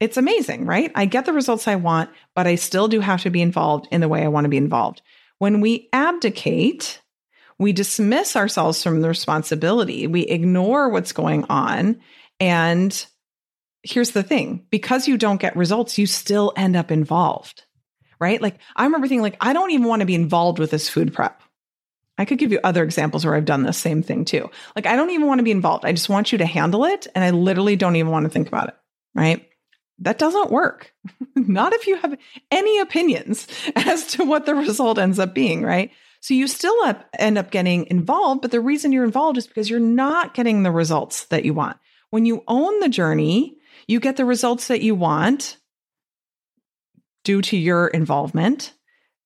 it's 0.00 0.16
amazing, 0.16 0.64
right? 0.64 0.90
I 0.94 1.04
get 1.04 1.26
the 1.26 1.34
results 1.34 1.68
I 1.68 1.76
want, 1.76 2.08
but 2.34 2.46
I 2.46 2.54
still 2.54 2.88
do 2.88 3.00
have 3.00 3.22
to 3.22 3.30
be 3.30 3.42
involved 3.42 3.86
in 3.90 4.00
the 4.00 4.08
way 4.08 4.22
I 4.24 4.28
want 4.28 4.46
to 4.46 4.50
be 4.50 4.56
involved. 4.56 5.02
When 5.38 5.60
we 5.60 5.90
abdicate, 5.92 7.02
we 7.58 7.74
dismiss 7.74 8.34
ourselves 8.36 8.82
from 8.82 9.02
the 9.02 9.08
responsibility, 9.08 10.06
we 10.06 10.22
ignore 10.22 10.88
what's 10.88 11.12
going 11.12 11.44
on, 11.50 12.00
and 12.40 13.06
here's 13.82 14.10
the 14.10 14.22
thing 14.22 14.66
because 14.70 15.08
you 15.08 15.16
don't 15.16 15.40
get 15.40 15.56
results, 15.56 15.98
you 15.98 16.06
still 16.06 16.52
end 16.56 16.76
up 16.76 16.90
involved 16.90 17.64
right? 18.20 18.40
Like 18.40 18.58
I 18.76 18.84
remember 18.84 19.08
thinking 19.08 19.22
like, 19.22 19.38
I 19.40 19.52
don't 19.52 19.72
even 19.72 19.88
want 19.88 20.00
to 20.00 20.06
be 20.06 20.14
involved 20.14 20.58
with 20.60 20.70
this 20.70 20.88
food 20.88 21.12
prep. 21.12 21.42
I 22.18 22.26
could 22.26 22.38
give 22.38 22.52
you 22.52 22.60
other 22.62 22.84
examples 22.84 23.24
where 23.24 23.34
I've 23.34 23.46
done 23.46 23.62
the 23.62 23.72
same 23.72 24.02
thing 24.02 24.26
too. 24.26 24.50
Like 24.76 24.86
I 24.86 24.94
don't 24.94 25.10
even 25.10 25.26
want 25.26 25.38
to 25.38 25.44
be 25.44 25.50
involved. 25.50 25.86
I 25.86 25.92
just 25.92 26.10
want 26.10 26.30
you 26.30 26.38
to 26.38 26.46
handle 26.46 26.84
it. 26.84 27.06
And 27.14 27.24
I 27.24 27.30
literally 27.30 27.76
don't 27.76 27.96
even 27.96 28.12
want 28.12 28.26
to 28.26 28.30
think 28.30 28.46
about 28.46 28.68
it. 28.68 28.76
Right. 29.14 29.48
That 30.00 30.18
doesn't 30.18 30.50
work. 30.50 30.92
Not 31.34 31.72
if 31.72 31.86
you 31.86 31.96
have 31.96 32.16
any 32.50 32.78
opinions 32.78 33.48
as 33.76 34.06
to 34.08 34.24
what 34.24 34.46
the 34.46 34.54
result 34.54 34.98
ends 34.98 35.18
up 35.18 35.34
being. 35.34 35.62
Right. 35.62 35.90
So 36.20 36.34
you 36.34 36.46
still 36.46 36.76
up, 36.84 37.08
end 37.18 37.38
up 37.38 37.50
getting 37.50 37.86
involved, 37.86 38.42
but 38.42 38.50
the 38.50 38.60
reason 38.60 38.92
you're 38.92 39.04
involved 39.04 39.38
is 39.38 39.46
because 39.46 39.70
you're 39.70 39.80
not 39.80 40.34
getting 40.34 40.62
the 40.62 40.70
results 40.70 41.24
that 41.26 41.46
you 41.46 41.54
want. 41.54 41.78
When 42.10 42.26
you 42.26 42.44
own 42.46 42.80
the 42.80 42.90
journey, 42.90 43.56
you 43.90 43.98
get 43.98 44.16
the 44.16 44.24
results 44.24 44.68
that 44.68 44.82
you 44.82 44.94
want 44.94 45.56
due 47.24 47.42
to 47.42 47.56
your 47.56 47.88
involvement. 47.88 48.72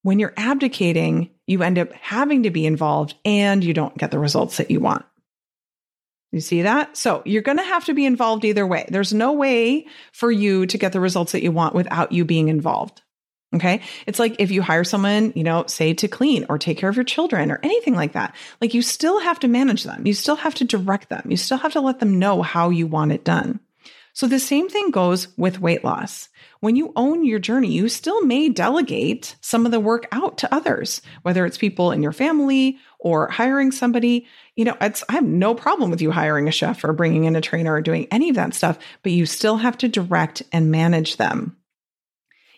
When 0.03 0.19
you're 0.19 0.33
abdicating, 0.39 1.31
you 1.47 1.63
end 1.63 1.79
up 1.79 1.93
having 1.93 2.45
to 2.45 2.51
be 2.51 2.65
involved 2.65 3.15
and 3.27 3.63
you 3.63 3.75
don't 3.75 3.97
get 3.97 4.11
the 4.11 4.19
results 4.19 4.57
that 4.57 4.71
you 4.71 4.81
want. 4.81 5.05
You 6.33 6.41
see 6.41 6.63
that? 6.63 6.97
So 6.97 7.23
you're 7.27 7.43
going 7.43 7.59
to 7.59 7.65
have 7.65 7.85
to 7.85 7.95
be 7.95 8.07
involved 8.07 8.45
either 8.45 8.67
way. 8.67 8.87
There's 8.89 9.13
no 9.13 9.33
way 9.33 9.87
for 10.13 10.33
you 10.33 10.67
to 10.67 10.79
get 10.79 10.93
the 10.93 11.01
results 11.01 11.33
that 11.33 11.43
you 11.43 11.53
want 11.53 11.75
without 11.75 12.13
you 12.13 12.25
being 12.25 12.49
involved. 12.49 13.03
Okay. 13.55 13.83
It's 14.07 14.19
like 14.19 14.37
if 14.39 14.51
you 14.51 14.63
hire 14.63 14.83
someone, 14.83 15.33
you 15.37 15.45
know, 15.45 15.65
say 15.67 15.93
to 15.95 16.09
clean 16.09 16.47
or 16.49 16.59
take 16.59 16.79
care 16.79 16.89
of 16.89 16.97
your 16.97 17.05
children 17.05 17.53
or 17.53 17.61
anything 17.63 17.95
like 17.95 18.15
that, 18.15 18.35
like 18.61 18.73
you 18.73 18.83
still 18.83 19.21
have 19.21 19.39
to 19.41 19.49
manage 19.49 19.85
them. 19.85 20.07
You 20.07 20.15
still 20.15 20.37
have 20.37 20.55
to 20.57 20.65
direct 20.65 21.11
them. 21.11 21.27
You 21.29 21.37
still 21.37 21.59
have 21.59 21.75
to 21.75 21.81
let 21.81 22.01
them 22.01 22.19
know 22.19 22.43
how 22.43 22.71
you 22.71 22.87
want 22.87 23.13
it 23.13 23.25
done. 23.25 23.61
So 24.15 24.27
the 24.27 24.39
same 24.39 24.69
thing 24.69 24.91
goes 24.91 25.29
with 25.37 25.61
weight 25.61 25.85
loss 25.85 26.29
when 26.65 26.77
you 26.77 26.95
own 26.97 27.27
your 27.27 27.39
journey, 27.39 27.71
you 27.71 27.91
still 27.91 28.25
may 28.25 28.49
delegate 28.49 29.37
some 29.43 29.67
of 29.67 29.71
the 29.71 29.79
work 29.79 30.07
out 30.13 30.39
to 30.39 30.55
others, 30.55 31.03
whether 31.21 31.45
it's 31.45 31.59
people 31.59 31.93
in 31.93 32.03
your 32.03 32.11
family 32.11 32.79
or 32.99 33.29
hiring 33.29 33.71
somebody. 33.71 34.27
You 34.57 34.65
know, 34.65 34.77
I 34.81 34.91
have 35.11 35.25
no 35.25 35.55
problem 35.55 35.91
with 35.91 36.01
you 36.01 36.11
hiring 36.11 36.49
a 36.49 36.51
chef 36.51 36.83
or 36.83 36.95
bringing 36.95 37.25
in 37.25 37.37
a 37.37 37.43
trainer 37.43 37.75
or 37.75 37.83
doing 37.83 38.07
any 38.11 38.31
of 38.31 38.37
that 38.37 38.55
stuff, 38.55 38.79
but 39.03 39.13
you 39.13 39.27
still 39.27 39.59
have 39.59 39.77
to 39.77 39.89
direct 39.89 40.43
and 40.53 40.71
manage 40.71 41.19
them. 41.19 41.55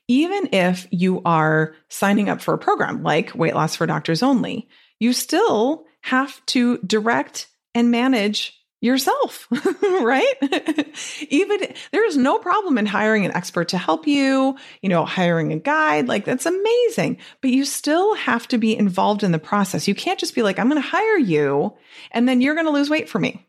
Even 0.06 0.50
if 0.52 0.86
you 0.92 1.20
are 1.24 1.74
signing 1.88 2.28
up 2.28 2.40
for 2.40 2.54
a 2.54 2.58
program 2.58 3.02
like 3.02 3.34
Weight 3.34 3.56
Loss 3.56 3.74
for 3.74 3.86
Doctors 3.86 4.22
Only, 4.22 4.68
you 5.00 5.12
still 5.12 5.84
have 6.02 6.46
to 6.46 6.78
direct 6.78 7.48
and 7.74 7.90
manage 7.90 8.56
yourself, 8.86 9.46
right? 9.82 10.34
Even 11.28 11.58
there 11.92 12.06
is 12.06 12.16
no 12.16 12.38
problem 12.38 12.78
in 12.78 12.86
hiring 12.86 13.26
an 13.26 13.36
expert 13.36 13.68
to 13.68 13.78
help 13.78 14.06
you, 14.06 14.56
you 14.80 14.88
know, 14.88 15.04
hiring 15.04 15.52
a 15.52 15.58
guide, 15.58 16.08
like 16.08 16.24
that's 16.24 16.46
amazing. 16.46 17.18
But 17.42 17.50
you 17.50 17.64
still 17.64 18.14
have 18.14 18.48
to 18.48 18.58
be 18.58 18.76
involved 18.76 19.22
in 19.22 19.32
the 19.32 19.38
process. 19.38 19.88
You 19.88 19.94
can't 19.94 20.18
just 20.18 20.34
be 20.34 20.42
like, 20.42 20.58
I'm 20.58 20.68
going 20.68 20.80
to 20.80 20.88
hire 20.88 21.18
you 21.18 21.74
and 22.12 22.28
then 22.28 22.40
you're 22.40 22.54
going 22.54 22.66
to 22.66 22.72
lose 22.72 22.88
weight 22.88 23.08
for 23.08 23.18
me. 23.18 23.46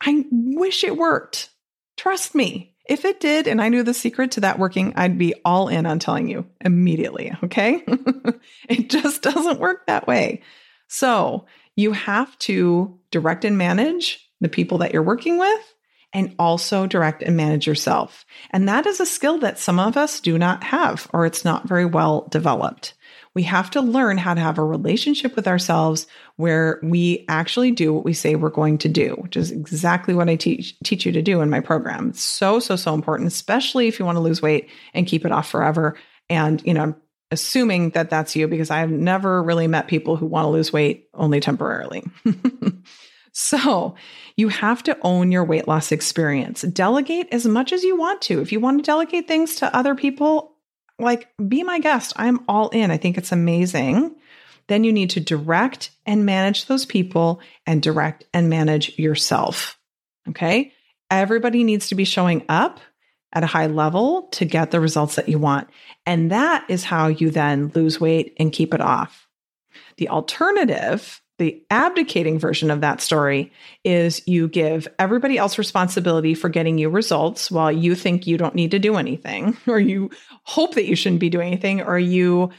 I 0.00 0.24
wish 0.30 0.82
it 0.82 0.96
worked. 0.96 1.50
Trust 1.96 2.34
me. 2.34 2.74
If 2.88 3.04
it 3.04 3.20
did 3.20 3.46
and 3.46 3.62
I 3.62 3.68
knew 3.68 3.84
the 3.84 3.94
secret 3.94 4.32
to 4.32 4.40
that 4.40 4.58
working, 4.58 4.94
I'd 4.96 5.16
be 5.16 5.34
all 5.44 5.68
in 5.68 5.86
on 5.86 6.00
telling 6.00 6.28
you 6.28 6.46
immediately. 6.60 7.32
Okay. 7.44 7.84
it 8.68 8.90
just 8.90 9.22
doesn't 9.22 9.60
work 9.60 9.86
that 9.86 10.08
way. 10.08 10.42
So 10.88 11.46
you 11.76 11.92
have 11.92 12.36
to 12.40 12.98
direct 13.10 13.44
and 13.44 13.56
manage 13.56 14.29
the 14.40 14.48
people 14.48 14.78
that 14.78 14.92
you're 14.92 15.02
working 15.02 15.38
with, 15.38 15.74
and 16.12 16.34
also 16.38 16.86
direct 16.86 17.22
and 17.22 17.36
manage 17.36 17.66
yourself. 17.66 18.24
And 18.50 18.68
that 18.68 18.86
is 18.86 19.00
a 19.00 19.06
skill 19.06 19.38
that 19.38 19.58
some 19.58 19.78
of 19.78 19.96
us 19.96 20.20
do 20.20 20.38
not 20.38 20.64
have, 20.64 21.08
or 21.12 21.24
it's 21.24 21.44
not 21.44 21.68
very 21.68 21.84
well 21.84 22.26
developed. 22.30 22.94
We 23.32 23.44
have 23.44 23.70
to 23.72 23.80
learn 23.80 24.18
how 24.18 24.34
to 24.34 24.40
have 24.40 24.58
a 24.58 24.64
relationship 24.64 25.36
with 25.36 25.46
ourselves 25.46 26.08
where 26.36 26.80
we 26.82 27.24
actually 27.28 27.70
do 27.70 27.94
what 27.94 28.04
we 28.04 28.12
say 28.12 28.34
we're 28.34 28.50
going 28.50 28.78
to 28.78 28.88
do, 28.88 29.16
which 29.20 29.36
is 29.36 29.52
exactly 29.52 30.14
what 30.14 30.28
I 30.28 30.34
teach 30.34 30.76
teach 30.80 31.06
you 31.06 31.12
to 31.12 31.22
do 31.22 31.40
in 31.40 31.48
my 31.48 31.60
program. 31.60 32.10
It's 32.10 32.22
so 32.22 32.58
so 32.58 32.74
so 32.74 32.92
important, 32.92 33.28
especially 33.28 33.86
if 33.86 34.00
you 34.00 34.04
want 34.04 34.16
to 34.16 34.22
lose 34.22 34.42
weight 34.42 34.68
and 34.94 35.06
keep 35.06 35.24
it 35.24 35.32
off 35.32 35.48
forever. 35.48 35.96
And 36.28 36.60
you 36.66 36.74
know, 36.74 36.82
I'm 36.82 36.96
assuming 37.30 37.90
that 37.90 38.10
that's 38.10 38.34
you 38.34 38.48
because 38.48 38.70
I've 38.70 38.90
never 38.90 39.40
really 39.42 39.68
met 39.68 39.86
people 39.86 40.16
who 40.16 40.26
want 40.26 40.46
to 40.46 40.50
lose 40.50 40.72
weight 40.72 41.08
only 41.14 41.38
temporarily. 41.38 42.02
So 43.32 43.94
you 44.36 44.48
have 44.48 44.82
to 44.84 44.98
own 45.02 45.30
your 45.30 45.44
weight 45.44 45.68
loss 45.68 45.92
experience. 45.92 46.62
Delegate 46.62 47.28
as 47.32 47.46
much 47.46 47.72
as 47.72 47.84
you 47.84 47.96
want 47.96 48.22
to. 48.22 48.40
If 48.40 48.52
you 48.52 48.60
want 48.60 48.78
to 48.78 48.84
delegate 48.84 49.28
things 49.28 49.56
to 49.56 49.74
other 49.76 49.94
people, 49.94 50.56
like 50.98 51.28
be 51.48 51.62
my 51.62 51.78
guest. 51.78 52.12
I'm 52.16 52.40
all 52.48 52.68
in. 52.70 52.90
I 52.90 52.96
think 52.96 53.18
it's 53.18 53.32
amazing. 53.32 54.14
Then 54.66 54.84
you 54.84 54.92
need 54.92 55.10
to 55.10 55.20
direct 55.20 55.90
and 56.06 56.24
manage 56.24 56.66
those 56.66 56.84
people 56.84 57.40
and 57.66 57.82
direct 57.82 58.24
and 58.32 58.48
manage 58.48 58.98
yourself. 58.98 59.78
Okay. 60.28 60.72
Everybody 61.10 61.64
needs 61.64 61.88
to 61.88 61.96
be 61.96 62.04
showing 62.04 62.44
up 62.48 62.78
at 63.32 63.42
a 63.42 63.48
high 63.48 63.66
level 63.66 64.22
to 64.32 64.44
get 64.44 64.70
the 64.70 64.80
results 64.80 65.16
that 65.16 65.28
you 65.28 65.38
want. 65.38 65.68
And 66.06 66.30
that 66.30 66.64
is 66.68 66.84
how 66.84 67.08
you 67.08 67.30
then 67.30 67.72
lose 67.74 68.00
weight 68.00 68.34
and 68.38 68.52
keep 68.52 68.74
it 68.74 68.80
off. 68.80 69.28
The 69.96 70.08
alternative, 70.08 71.19
the 71.40 71.60
abdicating 71.70 72.38
version 72.38 72.70
of 72.70 72.82
that 72.82 73.00
story, 73.00 73.50
is 73.82 74.22
you 74.28 74.46
give 74.46 74.86
everybody 74.98 75.38
else 75.38 75.58
responsibility 75.58 76.34
for 76.34 76.48
getting 76.48 76.78
you 76.78 76.90
results 76.90 77.50
while 77.50 77.72
you 77.72 77.94
think 77.94 78.26
you 78.26 78.36
don't 78.36 78.54
need 78.54 78.70
to 78.70 78.78
do 78.78 78.96
anything, 78.96 79.56
or 79.66 79.80
you 79.80 80.10
hope 80.44 80.74
that 80.74 80.86
you 80.86 80.94
shouldn't 80.94 81.20
be 81.20 81.30
doing 81.30 81.48
anything, 81.48 81.80
or 81.80 81.98
you 81.98 82.50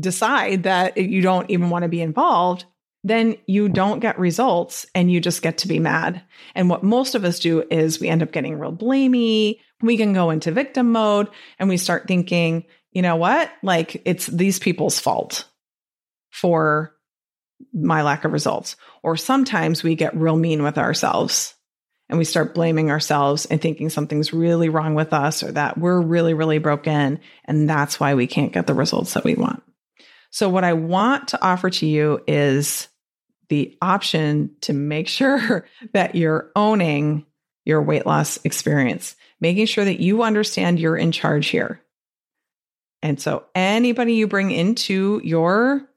decide 0.00 0.62
that 0.64 0.96
you 0.96 1.20
don't 1.20 1.50
even 1.50 1.70
want 1.70 1.82
to 1.82 1.88
be 1.88 2.00
involved 2.00 2.64
then 3.04 3.36
you 3.46 3.68
don't 3.68 4.00
get 4.00 4.18
results 4.18 4.84
and 4.92 5.12
you 5.12 5.20
just 5.20 5.40
get 5.40 5.58
to 5.58 5.68
be 5.68 5.78
mad. 5.78 6.20
And 6.56 6.68
what 6.68 6.82
most 6.82 7.14
of 7.14 7.24
us 7.24 7.38
do 7.38 7.62
is 7.70 8.00
we 8.00 8.08
end 8.08 8.20
up 8.20 8.32
getting 8.32 8.58
real 8.58 8.72
blamey. 8.72 9.60
We 9.80 9.96
can 9.96 10.12
go 10.12 10.30
into 10.30 10.50
victim 10.50 10.90
mode 10.90 11.28
and 11.60 11.68
we 11.68 11.76
start 11.76 12.08
thinking, 12.08 12.64
you 12.90 13.02
know 13.02 13.14
what? 13.14 13.48
Like 13.62 14.02
it's 14.04 14.26
these 14.26 14.58
people's 14.58 14.98
fault 14.98 15.44
for 16.30 16.95
my 17.72 18.02
lack 18.02 18.24
of 18.24 18.32
results. 18.32 18.76
Or 19.02 19.16
sometimes 19.16 19.82
we 19.82 19.94
get 19.94 20.16
real 20.16 20.36
mean 20.36 20.62
with 20.62 20.78
ourselves 20.78 21.54
and 22.08 22.18
we 22.18 22.24
start 22.24 22.54
blaming 22.54 22.90
ourselves 22.90 23.46
and 23.46 23.60
thinking 23.60 23.90
something's 23.90 24.32
really 24.32 24.68
wrong 24.68 24.94
with 24.94 25.12
us 25.12 25.42
or 25.42 25.52
that 25.52 25.78
we're 25.78 26.00
really, 26.00 26.34
really 26.34 26.58
broken. 26.58 27.20
And 27.44 27.68
that's 27.68 27.98
why 27.98 28.14
we 28.14 28.26
can't 28.26 28.52
get 28.52 28.66
the 28.66 28.74
results 28.74 29.14
that 29.14 29.24
we 29.24 29.34
want. 29.34 29.62
So, 30.30 30.48
what 30.48 30.64
I 30.64 30.74
want 30.74 31.28
to 31.28 31.42
offer 31.42 31.70
to 31.70 31.86
you 31.86 32.22
is 32.26 32.88
the 33.48 33.76
option 33.80 34.50
to 34.62 34.72
make 34.72 35.08
sure 35.08 35.66
that 35.92 36.14
you're 36.14 36.50
owning 36.54 37.26
your 37.64 37.82
weight 37.82 38.06
loss 38.06 38.38
experience, 38.44 39.16
making 39.40 39.66
sure 39.66 39.84
that 39.84 40.00
you 40.00 40.22
understand 40.22 40.78
you're 40.78 40.96
in 40.96 41.12
charge 41.12 41.48
here. 41.48 41.82
And 43.02 43.20
so 43.20 43.44
anybody 43.54 44.14
you 44.14 44.26
bring 44.26 44.50
into 44.50 45.20
your 45.22 45.88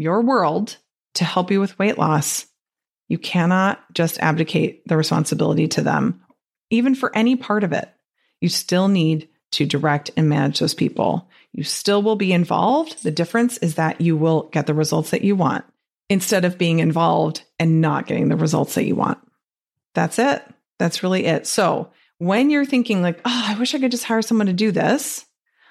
your 0.00 0.20
world 0.22 0.76
to 1.14 1.24
help 1.24 1.50
you 1.50 1.60
with 1.60 1.78
weight 1.78 1.98
loss, 1.98 2.46
you 3.08 3.18
cannot 3.18 3.80
just 3.92 4.18
abdicate 4.20 4.86
the 4.86 4.96
responsibility 4.96 5.68
to 5.68 5.82
them 5.82 6.22
even 6.70 6.94
for 6.94 7.14
any 7.16 7.36
part 7.36 7.64
of 7.64 7.72
it. 7.72 7.92
You 8.40 8.48
still 8.48 8.88
need 8.88 9.28
to 9.52 9.66
direct 9.66 10.10
and 10.16 10.28
manage 10.28 10.60
those 10.60 10.74
people. 10.74 11.28
You 11.52 11.64
still 11.64 12.02
will 12.02 12.16
be 12.16 12.32
involved. 12.32 13.02
The 13.02 13.10
difference 13.10 13.58
is 13.58 13.74
that 13.74 14.00
you 14.00 14.16
will 14.16 14.44
get 14.52 14.66
the 14.66 14.74
results 14.74 15.10
that 15.10 15.24
you 15.24 15.34
want 15.34 15.64
instead 16.08 16.44
of 16.44 16.58
being 16.58 16.78
involved 16.78 17.42
and 17.58 17.80
not 17.80 18.06
getting 18.06 18.28
the 18.28 18.36
results 18.36 18.76
that 18.76 18.86
you 18.86 18.94
want. 18.94 19.18
That's 19.94 20.18
it. 20.18 20.42
That's 20.78 21.02
really 21.02 21.26
it. 21.26 21.46
So 21.46 21.90
when 22.18 22.50
you're 22.50 22.64
thinking, 22.64 23.02
like, 23.02 23.20
oh, 23.24 23.44
I 23.48 23.58
wish 23.58 23.74
I 23.74 23.80
could 23.80 23.90
just 23.90 24.04
hire 24.04 24.22
someone 24.22 24.46
to 24.46 24.52
do 24.52 24.70
this, 24.70 25.26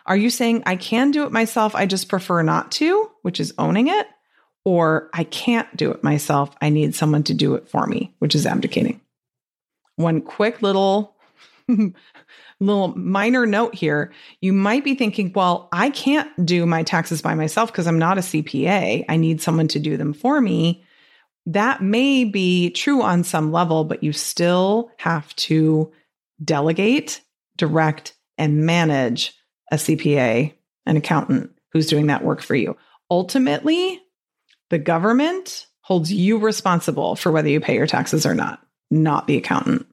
are 0.06 0.18
you 0.18 0.30
saying 0.30 0.64
I 0.66 0.76
can 0.76 1.12
do 1.12 1.24
it 1.24 1.32
myself? 1.32 1.76
I 1.76 1.86
just 1.86 2.10
prefer 2.10 2.42
not 2.42 2.72
to, 2.74 3.10
which 3.22 3.40
is 3.40 3.54
owning 3.58 3.88
it? 3.88 4.08
Or 4.66 5.10
I 5.14 5.24
can't 5.24 5.74
do 5.76 5.92
it 5.92 6.04
myself. 6.04 6.54
I 6.62 6.70
need 6.70 6.94
someone 6.94 7.24
to 7.24 7.34
do 7.34 7.56
it 7.56 7.70
for 7.70 7.88
me, 7.88 8.14
which 8.20 8.36
is 8.36 8.46
abdicating. 8.46 9.02
One 9.96 10.22
quick 10.22 10.62
little 10.62 11.16
little 12.60 12.90
minor 12.98 13.46
note 13.46 13.76
here. 13.76 14.12
You 14.42 14.54
might 14.54 14.84
be 14.84 14.96
thinking, 14.96 15.32
well, 15.34 15.70
I 15.72 15.90
can't 15.90 16.46
do 16.46 16.66
my 16.66 16.84
taxes 16.84 17.22
by 17.22 17.36
myself 17.36 17.72
because 17.72 17.88
I'm 17.88 18.00
not 18.00 18.18
a 18.18 18.22
CPA. 18.22 19.06
I 19.08 19.18
need 19.18 19.42
someone 19.42 19.68
to 19.70 19.80
do 19.80 19.98
them 19.98 20.14
for 20.14 20.42
me. 20.42 20.84
That 21.46 21.82
may 21.82 22.26
be 22.26 22.70
true 22.72 23.02
on 23.02 23.24
some 23.24 23.52
level, 23.52 23.84
but 23.84 24.04
you 24.04 24.14
still 24.14 24.92
have 24.98 25.36
to 25.38 25.92
delegate, 26.44 27.22
direct, 27.58 28.16
and 28.38 28.66
manage 28.66 29.34
a 29.72 29.76
CPA, 29.76 30.54
an 30.86 30.98
accountant 30.98 31.52
who's 31.72 31.88
doing 31.88 32.08
that 32.08 32.24
work 32.24 32.42
for 32.42 32.56
you. 32.56 32.78
Ultimately, 33.10 34.02
the 34.70 34.80
government 34.80 35.68
holds 35.82 36.12
you 36.12 36.38
responsible 36.38 37.16
for 37.16 37.32
whether 37.32 37.50
you 37.50 37.60
pay 37.60 37.76
your 37.76 37.88
taxes 37.88 38.26
or 38.26 38.36
not, 38.36 38.62
not 38.92 39.28
the 39.28 39.38
accountant. 39.38 39.88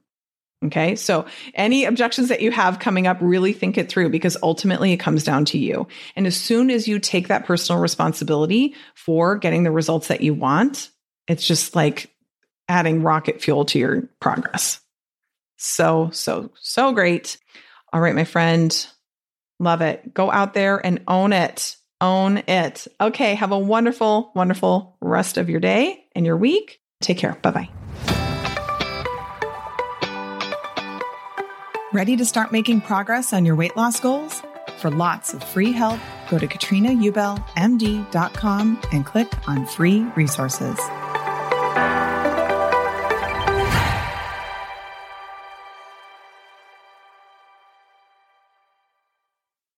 Okay. 0.65 0.95
So 0.95 1.27
any 1.53 1.85
objections 1.85 2.29
that 2.29 2.41
you 2.41 2.51
have 2.51 2.79
coming 2.79 3.05
up, 3.05 3.17
really 3.21 3.53
think 3.53 3.77
it 3.77 3.89
through 3.89 4.09
because 4.09 4.37
ultimately 4.41 4.91
it 4.91 4.97
comes 4.97 5.23
down 5.23 5.45
to 5.45 5.57
you. 5.57 5.87
And 6.15 6.25
as 6.25 6.35
soon 6.35 6.71
as 6.71 6.87
you 6.87 6.97
take 6.97 7.27
that 7.27 7.45
personal 7.45 7.79
responsibility 7.79 8.75
for 8.95 9.37
getting 9.37 9.63
the 9.63 9.71
results 9.71 10.07
that 10.07 10.21
you 10.21 10.33
want, 10.33 10.89
it's 11.27 11.45
just 11.45 11.75
like 11.75 12.11
adding 12.67 13.03
rocket 13.03 13.41
fuel 13.41 13.65
to 13.65 13.77
your 13.77 14.09
progress. 14.19 14.79
So, 15.57 16.09
so, 16.11 16.51
so 16.59 16.91
great. 16.91 17.37
All 17.93 18.01
right, 18.01 18.15
my 18.15 18.23
friend. 18.23 18.87
Love 19.59 19.81
it. 19.81 20.13
Go 20.13 20.31
out 20.31 20.53
there 20.53 20.83
and 20.83 21.03
own 21.07 21.33
it. 21.33 21.75
Own 21.99 22.37
it. 22.47 22.87
Okay. 23.01 23.35
Have 23.35 23.51
a 23.51 23.59
wonderful, 23.59 24.31
wonderful 24.35 24.95
rest 25.01 25.37
of 25.37 25.49
your 25.49 25.59
day 25.59 26.05
and 26.15 26.25
your 26.25 26.37
week. 26.37 26.79
Take 27.01 27.17
care. 27.17 27.37
Bye 27.41 27.51
bye. 27.51 27.69
Ready 31.93 32.17
to 32.17 32.25
start 32.25 32.51
making 32.51 32.81
progress 32.81 33.31
on 33.33 33.45
your 33.45 33.55
weight 33.55 33.77
loss 33.77 33.99
goals? 33.99 34.41
For 34.77 34.91
lots 34.91 35.33
of 35.33 35.43
free 35.43 35.71
help, 35.71 35.99
go 36.29 36.37
to 36.37 36.47
katrinaubelmd.com 36.47 38.81
and 38.91 39.05
click 39.05 39.31
on 39.47 39.65
free 39.65 40.03
resources. 40.15 40.77